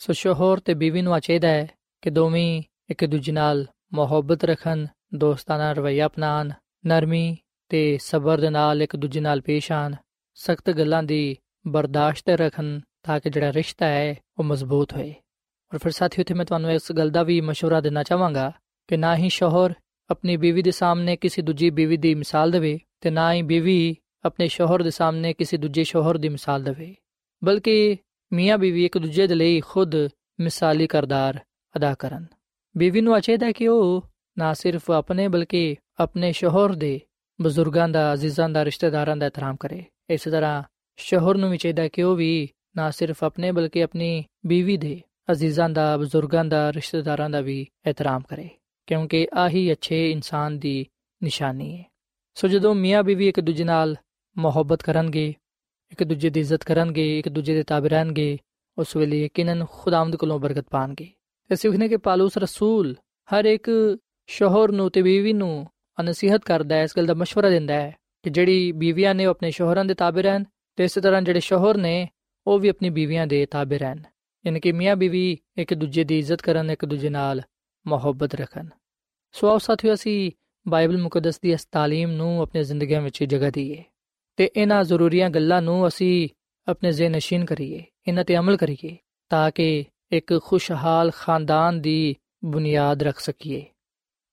ਸੋ 0.00 0.12
ਸ਼ੋਹਰ 0.12 0.60
ਤੇ 0.60 0.74
ਬੀਵੀ 0.74 1.02
ਨੂੰ 1.02 1.20
ਚਾਹੀਦਾ 1.20 1.48
ਹੈ 1.48 1.66
ਕਿ 2.02 2.10
ਦੋਵੇਂ 2.10 2.62
ਇੱਕ 2.90 3.04
ਦੂਜੇ 3.04 3.32
ਨਾਲ 3.32 3.66
ਮੁਹੱਬਤ 3.94 4.44
ਰੱਖਣ, 4.44 4.86
ਦੋਸਤਾਨਾ 5.14 5.72
ਰਵਈਆ 5.72 6.06
ਅਪਣਾਣ 6.06 6.50
ਨਰਮੀ 6.86 7.36
ਤੇ 7.70 7.98
ਸਬਰ 8.00 8.40
ਦੇ 8.40 8.50
ਨਾਲ 8.50 8.82
ਇੱਕ 8.82 8.96
ਦੂਜੇ 8.96 9.20
ਨਾਲ 9.20 9.40
ਪੇਸ਼ 9.40 9.70
ਆਣ 9.72 9.94
ਸਖਤ 10.35 10.69
ਗੱਲਾਂ 10.69 11.03
ਦੀ 11.03 11.35
ਬਰਦਾਸ਼ਤ 11.67 12.29
ਰੱਖਣ 12.29 12.79
ਤਾਂ 13.03 13.19
ਕਿ 13.19 13.29
ਜਿਹੜਾ 13.29 13.53
ਰਿਸ਼ਤਾ 13.53 13.85
ਹੈ 13.85 14.15
ਉਹ 14.39 14.43
ਮਜ਼ਬੂਤ 14.43 14.93
ਹੋਏ 14.93 15.13
ਔਰ 15.73 15.77
ਫਿਰ 15.77 15.91
ਸਾਥੀਓ 15.91 16.23
ਤੇ 16.23 16.33
ਮੈਂ 16.33 16.45
ਤੁਹਾਨੂੰ 16.45 16.71
ਇਸ 16.71 16.91
ਗੱਲ 16.91 17.09
ਦਾ 17.09 17.23
ਵੀ 17.23 17.41
مشورہ 17.41 17.81
ਦੇਣਾ 17.81 18.03
ਚਾਹਾਂਗਾ 18.03 18.51
ਕਿ 18.87 18.97
ਨਾ 18.97 19.15
ਹੀ 19.15 19.29
ਸ਼ੋਹਰ 19.29 19.73
ਆਪਣੀ 20.09 20.37
ਬੀਵੀ 20.37 20.61
ਦੇ 20.61 20.71
ਸਾਹਮਣੇ 20.71 21.15
ਕਿਸੇ 21.15 21.41
ਦੂਜੀ 21.41 21.69
ਬੀਵੀ 21.69 21.97
ਦੀ 21.97 22.15
ਮਿਸਾਲ 22.15 22.51
ਦੇਵੇ 22.51 22.79
ਤੇ 23.01 23.09
ਨਾ 23.09 23.33
ਹੀ 23.33 23.41
ਬੀਵੀ 23.41 23.95
ਆਪਣੇ 24.25 24.47
ਸ਼ੋਹਰ 24.47 24.83
ਦੇ 24.83 24.89
ਸਾਹਮਣੇ 24.89 25.33
ਕਿਸੇ 25.33 25.57
ਦੂਜੇ 25.57 25.83
ਸ਼ੋਹਰ 25.83 26.17
ਦੀ 26.17 26.29
ਮਿਸਾਲ 26.29 26.63
ਦੇਵੇ 26.63 26.95
ਬਲਕਿ 27.43 27.97
ਮੀਆਂ 28.33 28.57
ਬੀਵੀ 28.57 28.85
ਇੱਕ 28.85 28.97
ਦੂਜੇ 28.97 29.27
ਦੇ 29.27 29.35
ਲਈ 29.35 29.59
ਖੁਦ 29.59 29.95
ਮਿਸਾਲੀ 30.39 30.87
ਕਰਦਾਰ 30.87 31.39
ਅਦਾ 31.77 31.93
ਕਰਨ 31.93 32.25
ਬੀਵੀ 32.77 33.01
ਨੂੰ 33.01 33.21
ਚਾਹੀਦਾ 33.21 33.51
ਕਿ 33.51 33.67
ਉਹ 33.67 34.01
ਨਾ 34.39 34.53
ਸਿਰਫ 34.53 34.91
ਆਪਣੇ 34.91 35.27
ਬਲਕਿ 35.27 35.75
ਆਪਣੇ 35.99 36.31
ਸ਼ੋਹਰ 36.31 36.75
ਦੇ 36.75 36.99
ਬਜ਼ੁਰਗਾਂ 37.41 37.89
ਦਾ 37.89 38.13
ਅਜ਼ੀਜ਼ਾਂ 38.13 38.49
ਦਾ 38.49 38.65
ਰਿਸ਼ਤੇਦਾਰਾਂ 38.65 39.17
ਦਾ 39.17 39.25
ਇਤਰਾਮ 39.25 39.55
ਕਰੇ 39.55 39.85
ਇਸੇ 40.09 40.31
ਤਰ੍ਹਾਂ 40.31 40.63
ਸ਼ੋਹਰ 40.97 41.37
ਨੂੰ 41.37 41.49
ਵੀ 41.49 41.57
ਚਾਹੀਦਾ 41.57 41.87
ਕਿ 41.87 42.03
ਉਹ 42.03 42.15
ਵੀ 42.15 42.49
ਨਾ 42.75 42.89
ਸਿਰਫ 42.91 43.23
ਆਪਣੇ 43.23 43.51
ਬਲਕਿ 43.51 43.83
ਆਪਣੀ 43.83 44.23
ਬੀਵੀ 44.45 44.77
ਦੇ 44.77 45.01
ਅਜ਼ੀਜ਼ਾਂ 45.31 45.69
ਦਾ 45.69 45.97
ਬਜ਼ੁਰਗਾਂ 45.97 46.45
ਦਾ 46.45 46.71
ਰਿਸ਼ਤੇਦਾਰਾਂ 46.73 47.29
ਦਾ 47.29 47.41
ਵੀ 47.41 47.65
ਇਤਰਾਮ 47.87 48.21
ਕਰੇ 48.21 48.49
ਕਿਉਂਕਿ 48.87 49.27
ਆਹੀ 49.33 49.71
ਅੱਛੇ 49.71 50.11
ਇਨਸਾਨ 50.11 50.59
ਦੀ 50.59 50.85
ਨਿਸ਼ਾਨੀ 51.23 51.77
ਹੈ 51.77 51.85
ਸੋ 52.35 52.47
ਜਦੋਂ 52.47 52.75
ਮੀਆਂ 52.75 53.03
ਬੀਵੀ 53.03 53.27
ਇੱਕ 53.27 53.39
ਦੂਜੇ 53.39 53.63
ਨਾਲ 53.63 53.95
ਮੁਹੱਬਤ 54.37 54.83
ਕਰਨਗੇ 54.83 55.33
ਇੱਕ 55.91 56.03
ਦੂਜੇ 56.03 56.29
ਦੀ 56.29 56.39
ਇੱਜ਼ਤ 56.39 56.63
ਕਰਨਗੇ 56.63 57.19
ਇੱਕ 57.19 57.29
ਦੂਜੇ 57.29 57.55
ਦੇ 57.55 57.63
ਤਾਬੇ 57.63 57.89
ਰਹਿਣਗੇ 57.89 58.37
ਉਸ 58.77 58.95
ਵੇਲੇ 58.95 59.23
ਯਕੀਨਨ 59.25 59.65
ਖੁਦਾਵੰਦ 59.71 60.15
ਕੋਲੋਂ 60.15 60.39
ਬਰਕਤ 60.39 60.65
ਪਾਣਗੇ 60.69 61.07
ਤੇ 61.49 61.55
ਸਿੱਖਨੇ 61.55 61.87
ਕਿ 61.87 61.97
ਪਾਲੂਸ 61.97 62.37
ਰਸੂਲ 62.37 62.95
ਹਰ 63.29 63.45
ਇੱਕ 63.45 63.69
ਸ਼ੋਹਰ 64.27 64.71
ਨੂੰ 64.71 64.91
ਤੇ 64.91 65.01
ਬੀਵੀ 65.01 65.33
ਨੂੰ 65.33 65.67
ਨਸੀਹਤ 66.03 66.43
ਕਰਦਾ 66.43 66.75
ਹੈ 66.75 66.83
ਇਸ 66.83 66.97
ਗੱਲ 66.97 67.05
ਦਾ 67.05 67.13
مشورہ 67.13 67.49
ਦਿੰਦਾ 67.49 67.73
ਹੈ 67.73 67.95
ਕਿ 68.26 68.30
ਜਿਹੜੀ 68.30 68.72
ਬੀਵੀਆਂ 68.72 69.14
ਨੇ 69.14 69.26
ਉਹ 69.26 69.30
ਆਪਣੇ 69.30 69.50
ਸ਼ੋਹਰਾਂ 69.50 69.84
ਦੇ 69.84 69.94
ਤਾਬੇ 69.94 70.22
ਰਹਿਣ 70.22 70.44
ਤੇ 70.76 70.84
ਇਸੇ 70.84 71.00
ਤਰ੍ਹਾਂ 71.00 71.22
ਜਿਹੜੇ 71.22 71.40
ਸ਼ੋਹਰ 71.40 71.76
ਨੇ, 71.76 72.08
ਉਹ 72.46 72.58
ਵੀ 72.58 72.68
ਆਪਣੀ 72.68 72.90
ਬੀਵੀਆਂ 72.90 73.26
ਦੇ 73.26 73.46
ਤਾਬੇ 73.46 73.78
ਰਹਿਣ। 73.78 74.02
ਯਾਨੀ 74.46 74.60
ਕਿ 74.60 74.72
ਮੀਆਂ 74.72 74.96
ਬੀਵੀ 74.96 75.38
ਇੱਕ 75.58 75.74
ਦੂਜੇ 75.74 76.04
ਦੀ 76.04 76.18
ਇੱਜ਼ਤ 76.18 76.42
ਕਰਨ, 76.42 76.70
ਇੱਕ 76.70 76.84
ਦੂਜੇ 76.84 77.08
ਨਾਲ 77.08 77.42
ਮੁਹੱਬਤ 77.86 78.34
ਰੱਖਣ। 78.34 78.68
ਸੋ 79.32 79.48
ਆਓ 79.48 79.58
ਸਾਥੀਓ, 79.58 79.94
ਅਸੀਂ 79.94 80.30
ਬਾਈਬਲ 80.68 80.98
ਮੁਕੱਦਸ 80.98 81.40
ਦੀ 81.40 81.52
ਇਸ 81.52 81.64
ਤਾਲੀਮ 81.64 82.10
ਨੂੰ 82.10 82.42
ਆਪਣੀ 82.42 82.62
ਜ਼ਿੰਦਗੀਆਂ 82.62 83.02
ਵਿੱਚ 83.02 83.24
ਜਗ੍ਹਾ 83.24 83.50
ਦਈਏ 83.50 83.84
ਤੇ 84.36 84.50
ਇਹਨਾਂ 84.56 84.84
ਜ਼ਰੂਰੀਆਂ 84.84 85.30
ਗੱਲਾਂ 85.30 85.62
ਨੂੰ 85.62 85.88
ਅਸੀਂ 85.88 86.28
ਆਪਣੇ 86.68 86.92
ਜ਼ਿਹਨ 86.92 87.12
ਨਸ਼ੀਨ 87.12 87.44
ਕਰੀਏ, 87.44 87.84
ਇਹਨਾਂ 88.08 88.24
ਤੇ 88.24 88.36
ਅਮਲ 88.36 88.56
ਕਰੀਏ, 88.56 88.96
ਤਾਂ 89.28 89.50
ਕਿ 89.50 89.84
ਇੱਕ 90.12 90.40
ਖੁਸ਼ਹਾਲ 90.42 91.10
ਖਾਨਦਾਨ 91.16 91.80
ਦੀ 91.80 92.16
ਬੁਨਿਆਦ 92.44 93.02
ਰੱਖ 93.02 93.20
ਸਕੀਏ। 93.20 93.64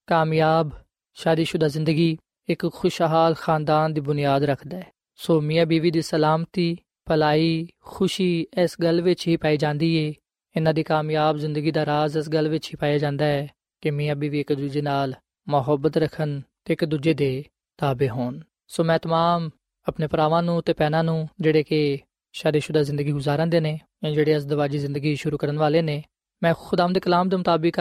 ਕਾਮਯਾਬ, 0.08 0.70
ਸ਼ਾਦੀशुदा 1.14 1.68
ਜ਼ਿੰਦਗੀ। 1.68 2.18
ਇੱਕ 2.50 2.72
ਖੁਸ਼ਹਾਲ 2.74 3.36
ਖਾਨਦਾਨ 3.40 3.94
ਦੀ 3.94 4.02
ਬੁਨਿਆਦ 4.02 4.44
ਰੱਖਦਾ 4.44 4.78
ਹੈ। 4.78 4.88
ਸੋ 5.16 5.42
ਮੀਆਂ 5.42 5.66
ਬੀਵੀ 5.66 5.92
ਦੀ 5.92 6.02
ਸਲਾਮਤੀ, 6.02 6.78
ਭਲਾਈ, 7.06 7.68
ਖੁਸ਼ੀ 7.82 8.48
ਇਸ 8.64 8.76
ਗੱਲ 8.84 9.02
ਵਿੱਚ 9.02 9.28
ਹੀ 9.28 9.38
ਪਾਈ 9.38 9.58
ਜਾਂਦੀ 9.58 9.96
ਏ। 9.96 10.14
ਇਹਨਾਂ 10.56 10.74
ਦੀ 10.74 10.84
ਕਾਮਯਾਬ 10.84 11.38
ਜ਼ਿੰਦਗੀ 11.38 11.72
ਦਾ 11.72 11.86
ਰਾਜ਼ 11.86 12.18
ਇਸ 12.18 12.30
ਗੱਲ 12.30 12.50
ਵਿੱਚ 12.50 12.68
ਹੀ 12.68 12.76
ਪਾਇਆ 12.76 12.98
ਜਾਂਦਾ 12.98 13.26
ਹੈ 13.26 13.48
ਕਿ 13.82 13.92
ਮੀਆਂ 13.92 14.16
ਬੀਵੀ 14.16 14.40
ਇੱਕ 14.40 14.54
ਦੂਜੇ 14.54 14.82
ਨਾਲ 14.82 15.14
ਮੁਹੱਬਤ 15.50 15.98
ਰੱਖਣ 15.98 16.42
ਤੇ 16.66 16.74
ਇੱਕ 16.74 16.86
ਦੂਜੇ 16.86 17.14
ਦੇ 17.14 17.44
ਤਾਬੇ 17.78 18.10
ਹੋਣ। 18.10 18.40
ਸੋ 18.68 18.84
ਮੈਂ 18.84 19.00
ਤਮਾਮ 19.00 19.50
ਆਪਣੇ 19.88 20.08
ਭਰਾਵਾਂ 20.08 20.44
ਨੂੰ 20.44 20.64
ਤੇ 20.64 20.74
ਪੈਨਾਂ 20.74 21.04
ਨੂੰ 21.04 21.30
ਜਿਹੜੇ 21.40 21.64
ਕਿ 21.64 22.00
ਸ਼ਾਦੀशुदा 22.32 22.84
ਜ਼ਿੰਦਗੀ 22.84 23.12
گزارਦੇ 23.12 23.60
ਨੇ 23.60 23.80
ਜਾਂ 24.04 24.12
ਜਿਹੜੇ 24.12 24.38
ਅਜ਼ਦਵਾਜੀ 24.38 24.78
ਜ਼ਿੰਦਗੀ 24.78 25.16
ਸ਼ੁਰੂ 25.16 25.38
ਕਰਨ 25.38 25.60
ਵਾਲੇ 25.60 25.82
ਨੇ, 25.82 26.04
ਮੈਂ 26.44 26.54
ਖੁਦਾਮ 26.60 26.94
ਦੇ 26.94 27.00
ਕਲਾਮ 27.00 27.30
ਦੇ 27.30 27.36
ਮੁਤਾਬਿਕ 27.36 27.78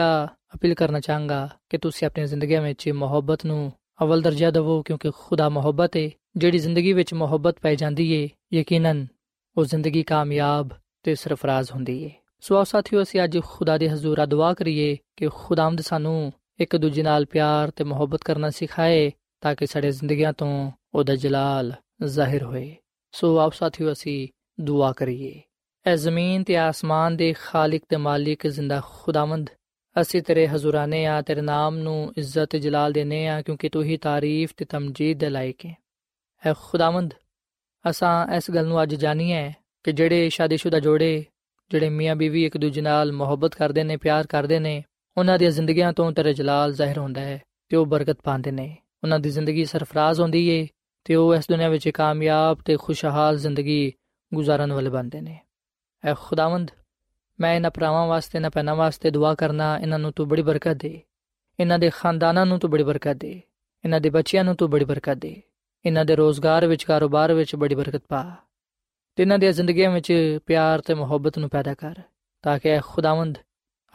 ਅਪੀਲ 0.55 0.73
ਕਰਨਾ 0.73 0.99
ਚਾਹਾਂਗਾ 0.99 1.49
ਕਿ 1.69 1.77
ਤੁਸੀਂ 1.77 2.07
ਆਪਣੀ 2.07 2.25
ਜ਼ਿੰਦਗੀ 2.25 2.55
ਵਿੱਚ 2.55 2.89
ਮੁਹੱਬਤ 2.89 3.45
ਨੂੰ 3.45 3.73
ਅਵਲ 4.01 4.21
ਦਰਜਾ 4.21 4.51
ਦਿਵੋ 4.51 4.81
ਕਿਉਂਕਿ 4.81 5.11
ਖੁਦਾ 5.17 5.49
ਮੁਹੱਬਤ 5.49 5.97
ਹੈ 5.97 6.09
ਜਿਹੜੀ 6.37 6.59
ਜ਼ਿੰਦਗੀ 6.59 6.93
ਵਿੱਚ 6.93 7.13
ਮੁਹੱਬਤ 7.13 7.59
ਪਾਈ 7.59 7.75
ਜਾਂਦੀ 7.75 8.11
ਏ, 8.11 8.29
ਯਕੀਨਨ 8.53 9.07
ਉਹ 9.57 9.65
ਜ਼ਿੰਦਗੀ 9.65 10.03
ਕਾਮਯਾਬ 10.03 10.69
ਤੇ 11.03 11.15
ਸਰਫਰਾਜ਼ 11.15 11.71
ਹੁੰਦੀ 11.71 12.03
ਏ। 12.03 12.11
ਸੋ 12.39 12.55
ਆਓ 12.55 12.63
ਸਾਥੀਓ, 12.63 13.03
ਅਸੀਂ 13.03 13.23
ਅੱਜ 13.23 13.39
ਖੁਦਾ 13.45 13.77
ਦੇ 13.77 13.89
ਹਜ਼ੂਰ 13.89 14.25
ਦੁਆ 14.25 14.53
ਕਰੀਏ 14.53 14.97
ਕਿ 15.17 15.29
ਖੁਦਾਵੰਦ 15.33 15.81
ਸਾਨੂੰ 15.81 16.33
ਇੱਕ 16.59 16.77
ਦੂਜੇ 16.77 17.03
ਨਾਲ 17.03 17.25
ਪਿਆਰ 17.25 17.71
ਤੇ 17.71 17.83
ਮੁਹੱਬਤ 17.83 18.23
ਕਰਨਾ 18.23 18.49
ਸਿਖਾਏ 18.49 19.11
ਤਾਂ 19.41 19.55
ਕਿ 19.55 19.67
ਸਾਡੇ 19.67 19.91
ਜ਼ਿੰਦਗੀਆਂ 19.91 20.33
ਤੋਂ 20.33 20.71
ਉਹਦਾ 20.93 21.15
ਜਲਾਲ 21.15 21.73
ਜ਼ਾਹਿਰ 22.05 22.43
ਹੋਏ। 22.43 22.75
ਸੋ 23.11 23.37
ਆਓ 23.39 23.49
ਸਾਥੀਓ, 23.49 23.91
ਅਸੀਂ 23.91 24.27
ਦੁਆ 24.61 24.91
ਕਰੀਏ। 24.91 25.41
ਐ 25.85 25.95
ਜ਼ਮੀਨ 25.95 26.43
ਤੇ 26.43 26.57
ਆਸਮਾਨ 26.57 27.17
ਦੇ 27.17 27.33
ਖਾਲਕ 27.33 27.81
ਤੇ 27.89 27.97
ਮਾਲਿਕ 27.97 28.47
ਜ਼ਿੰਦਾ 28.47 28.81
ਖੁਦਾਵੰਦ 28.85 29.49
ਅਸੀਂ 30.01 30.21
ਤੇਰੇ 30.21 30.47
ਹਜ਼ੂਰਾਨੇ 30.47 31.05
ਆ, 31.05 31.21
ਤੇਰੇ 31.21 31.41
ਨਾਮ 31.41 31.77
ਨੂੰ 31.77 32.13
ਇੱਜ਼ਤ 32.17 32.45
ਤੇ 32.45 32.59
ਜਲਾਲ 32.59 32.91
ਦੇਨੇ 32.91 33.27
ਆ, 33.27 33.41
ਕਿਉਂਕਿ 33.41 33.69
ਤੂੰ 33.69 33.83
ਹੀ 33.83 33.97
ਤਾਰੀਫ 33.97 34.53
ਤੇ 34.57 34.65
ਤਮਜੀਦ 34.65 35.19
ਦੇ 35.19 35.29
ਲਾਇਕ 35.29 35.65
ਹੈ। 35.65 35.77
ਐ 36.45 36.53
ਖੁਦਾਵੰਦ, 36.61 37.13
ਅਸਾਂ 37.89 38.35
ਇਸ 38.35 38.51
ਗੱਲ 38.51 38.67
ਨੂੰ 38.67 38.83
ਅੱਜ 38.83 38.95
ਜਾਣੀਏ 38.95 39.51
ਕਿ 39.83 39.91
ਜਿਹੜੇ 39.91 40.29
ਸ਼ਾਦੀशुदा 40.29 40.79
ਜੋੜੇ, 40.79 41.25
ਜਿਹੜੇ 41.69 41.89
ਮੀਆਂ 41.89 42.15
ਬੀਵੀ 42.15 42.45
ਇੱਕ 42.45 42.57
ਦੂਜੇ 42.57 42.81
ਨਾਲ 42.81 43.11
ਮੁਹੱਬਤ 43.11 43.55
ਕਰਦੇ 43.55 43.83
ਨੇ, 43.83 43.97
ਪਿਆਰ 43.97 44.27
ਕਰਦੇ 44.27 44.59
ਨੇ, 44.59 44.83
ਉਹਨਾਂ 45.17 45.39
ਦੀਆਂ 45.39 45.51
ਜ਼ਿੰਦਗੀਆਂ 45.51 45.93
ਤੋਂ 45.93 46.11
ਤੇਰੇ 46.11 46.33
ਜਲਾਲ 46.33 46.73
ਜ਼ਾਹਿਰ 46.73 46.97
ਹੁੰਦਾ 46.97 47.21
ਹੈ 47.21 47.41
ਤੇ 47.69 47.77
ਉਹ 47.77 47.85
ਬਰਕਤ 47.85 48.17
ਪਾਉਂਦੇ 48.23 48.51
ਨੇ। 48.51 48.77
ਉਹਨਾਂ 49.03 49.19
ਦੀ 49.19 49.29
ਜ਼ਿੰਦਗੀ 49.29 49.65
ਸਰਫਰਾਜ਼ 49.65 50.21
ਹੁੰਦੀ 50.21 50.47
ਏ 50.47 50.67
ਤੇ 51.03 51.15
ਉਹ 51.15 51.35
ਇਸ 51.35 51.45
ਦੁਨੀਆ 51.49 51.69
ਵਿੱਚ 51.69 51.89
ਕਾਮਯਾਬ 51.89 52.57
ਤੇ 52.65 52.77
ਖੁਸ਼ਹਾਲ 52.77 53.37
ਜ਼ਿੰਦਗੀ 53.37 53.93
ਗੁਜ਼ਾਰਨ 54.33 54.73
ਵਾਲੇ 54.73 54.89
ਬਣਦੇ 54.89 55.21
ਨੇ। 55.21 55.39
ਐ 56.05 56.13
ਖੁਦਾਵੰਦ 56.19 56.71
ਮੈਂ 57.39 57.55
ਇਹਨਾਂ 57.55 57.71
ਭਰਾਵਾਂ 57.71 58.05
ਵਾਸਤੇ 58.07 58.39
ਨਾ 58.39 58.49
ਪੈਨਾ 58.49 58.73
ਵਾਸਤੇ 58.73 59.11
ਦੁਆ 59.11 59.33
ਕਰਨਾ 59.35 59.77
ਇਹਨਾਂ 59.79 59.99
ਨੂੰ 59.99 60.11
ਤੂੰ 60.11 60.27
ਬੜੀ 60.27 60.41
ਬਰਕਤ 60.41 60.77
ਦੇ। 60.77 61.01
ਇਹਨਾਂ 61.59 61.79
ਦੇ 61.79 61.89
ਖਾਨਦਾਨਾਂ 61.89 62.45
ਨੂੰ 62.45 62.59
ਤੂੰ 62.59 62.69
ਬੜੀ 62.69 62.83
ਬਰਕਤ 62.83 63.15
ਦੇ। 63.15 63.41
ਇਹਨਾਂ 63.85 63.99
ਦੇ 64.01 64.09
ਬੱਚਿਆਂ 64.09 64.43
ਨੂੰ 64.43 64.55
ਤੂੰ 64.55 64.69
ਬੜੀ 64.69 64.85
ਬਰਕਤ 64.85 65.17
ਦੇ। 65.17 65.41
ਇਹਨਾਂ 65.85 66.05
ਦੇ 66.05 66.15
ਰੋਜ਼ਗਾਰ 66.15 66.65
ਵਿੱਚ, 66.67 66.83
ਕਾਰੋਬਾਰ 66.83 67.33
ਵਿੱਚ 67.33 67.55
ਬੜੀ 67.55 67.75
ਬਰਕਤ 67.75 68.03
ਪਾ। 68.09 68.35
ਤੇ 69.15 69.23
ਇਹਨਾਂ 69.23 69.39
ਦੀਆਂ 69.39 69.51
ਜ਼ਿੰਦਗੀਆਂ 69.51 69.91
ਵਿੱਚ 69.91 70.39
ਪਿਆਰ 70.45 70.81
ਤੇ 70.81 70.93
ਮੁਹੱਬਤ 70.93 71.37
ਨੂੰ 71.39 71.49
ਪੈਦਾ 71.49 71.73
ਕਰ, 71.73 71.95
ਤਾਂ 72.43 72.59
ਕਿ 72.59 72.69
ਇਹ 72.69 72.81
ਖੁਦਾਵੰਦ 72.85 73.37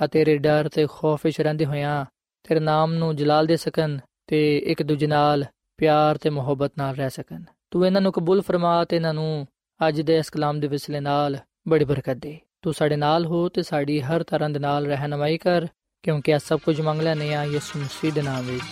ਆ 0.01 0.07
ਤੇਰੇ 0.07 0.37
ਡਰ 0.38 0.68
ਤੇ 0.68 0.87
ਖੌਫ 0.90 1.24
ਵਿੱਚ 1.24 1.40
ਰਹਿੰਦੇ 1.40 1.64
ਹੋਇਆਂ 1.64 2.05
ਤੇਰੇ 2.48 2.61
ਨਾਮ 2.61 2.94
ਨੂੰ 2.94 3.14
ਜਲਾਲ 3.16 3.46
ਦੇ 3.46 3.57
ਸਕਣ 3.57 3.98
ਤੇ 4.27 4.59
ਇੱਕ 4.59 4.83
ਦੂਜੇ 4.83 5.07
ਨਾਲ 5.07 5.44
ਪਿਆਰ 5.77 6.18
ਤੇ 6.18 6.31
ਮੁਹੱਬਤ 6.31 6.72
ਨਾਲ 6.79 6.94
ਰਹਿ 6.94 7.11
ਸਕਣ। 7.11 7.42
ਤੂੰ 7.70 7.87
ਇਹਨਾਂ 7.87 8.01
ਨੂੰ 8.01 8.12
ਕਬੂਲ 8.12 8.42
ਫਰਮਾ 8.42 8.85
ਤੇ 8.85 8.96
ਇਹਨਾਂ 8.96 9.14
ਨੂੰ 9.14 9.46
ਅੱਜ 9.81 10.01
ਦੇ 10.01 10.16
ਇਸ 10.18 10.31
ਕਲਾਮ 10.31 10.61
ਦੇ 10.61 10.66
ਵਿਸਲੇ 10.66 11.01
ਨਾਲ 11.01 11.37
ਬੜੀ 11.68 11.85
ਬਰਕਤ 11.85 12.16
ਦੇ। 12.16 12.38
ਤੂੰ 12.68 12.74
ਸਾਡੇ 12.74 12.96
ਨਾਲ 12.96 13.26
ਹੋ 13.26 13.48
ਤੇ 13.48 13.62
ਸਾਡੀ 13.62 14.00
ਹਰ 14.00 14.22
ਤਰ੍ਹਾਂ 14.22 14.50
ਦੇ 14.50 14.59
ਨਾਲ 14.59 14.87
ਰਹਿਨਮਾਈ 14.87 15.38
ਕਰ, 15.38 15.66
ਕਿਉਂਕਿ 16.02 16.33
ਇਹ 16.33 16.38
ਸਭ 16.38 16.59
ਕੁਝ 16.59 16.81
ਮੰਗ 16.81 17.00
ਲੈਨੇ 17.00 17.35
ਆ 17.35 17.44
ਯਿਸੂ 17.44 17.78
ਮਸੀਹ 17.78 18.12
ਦੇ 18.12 18.22
ਨਾਮ 18.22 18.46
ਵਿੱਚ। 18.46 18.64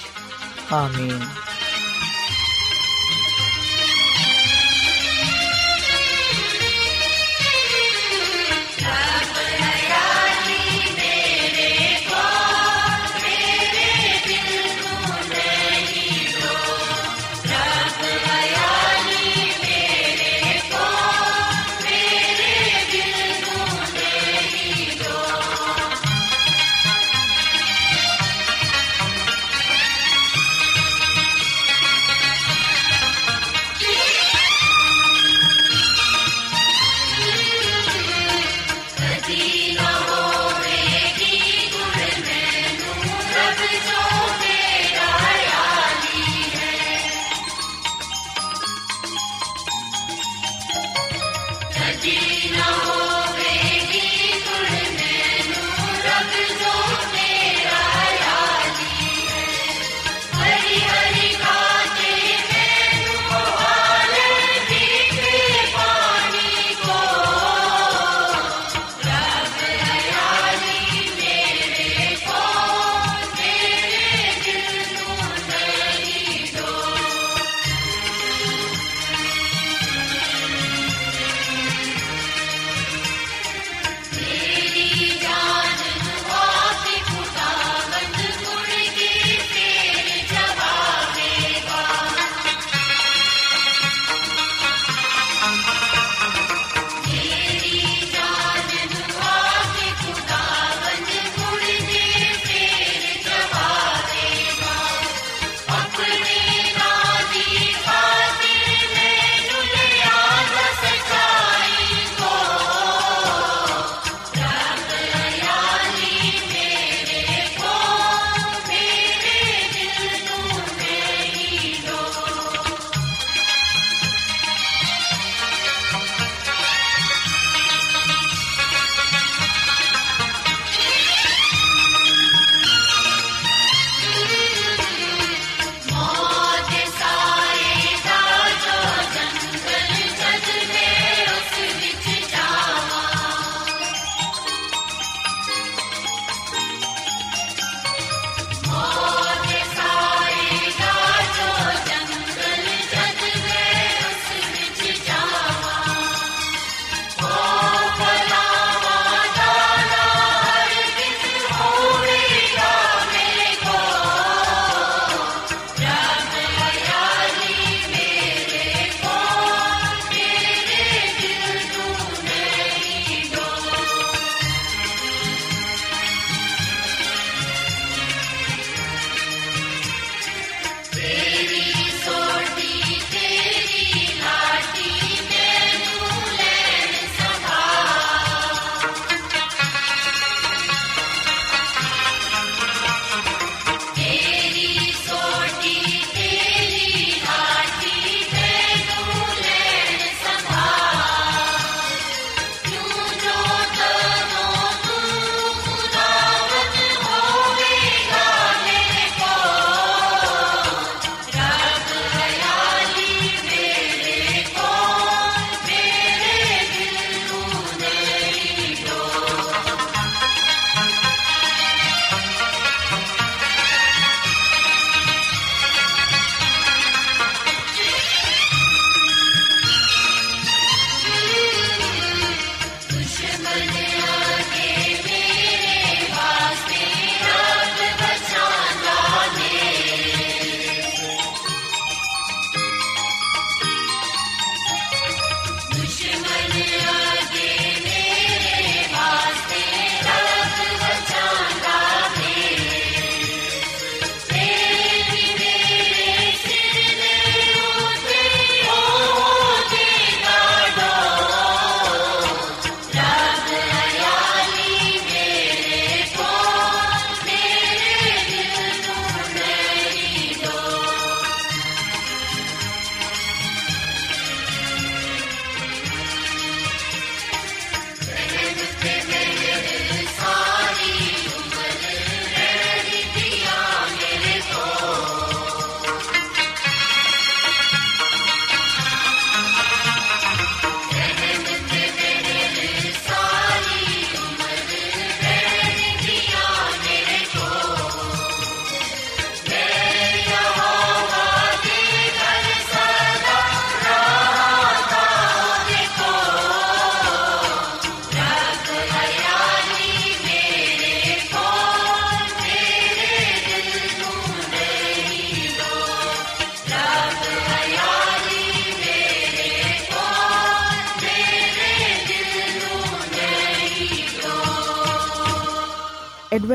ਆਮੀਨ। 0.72 1.20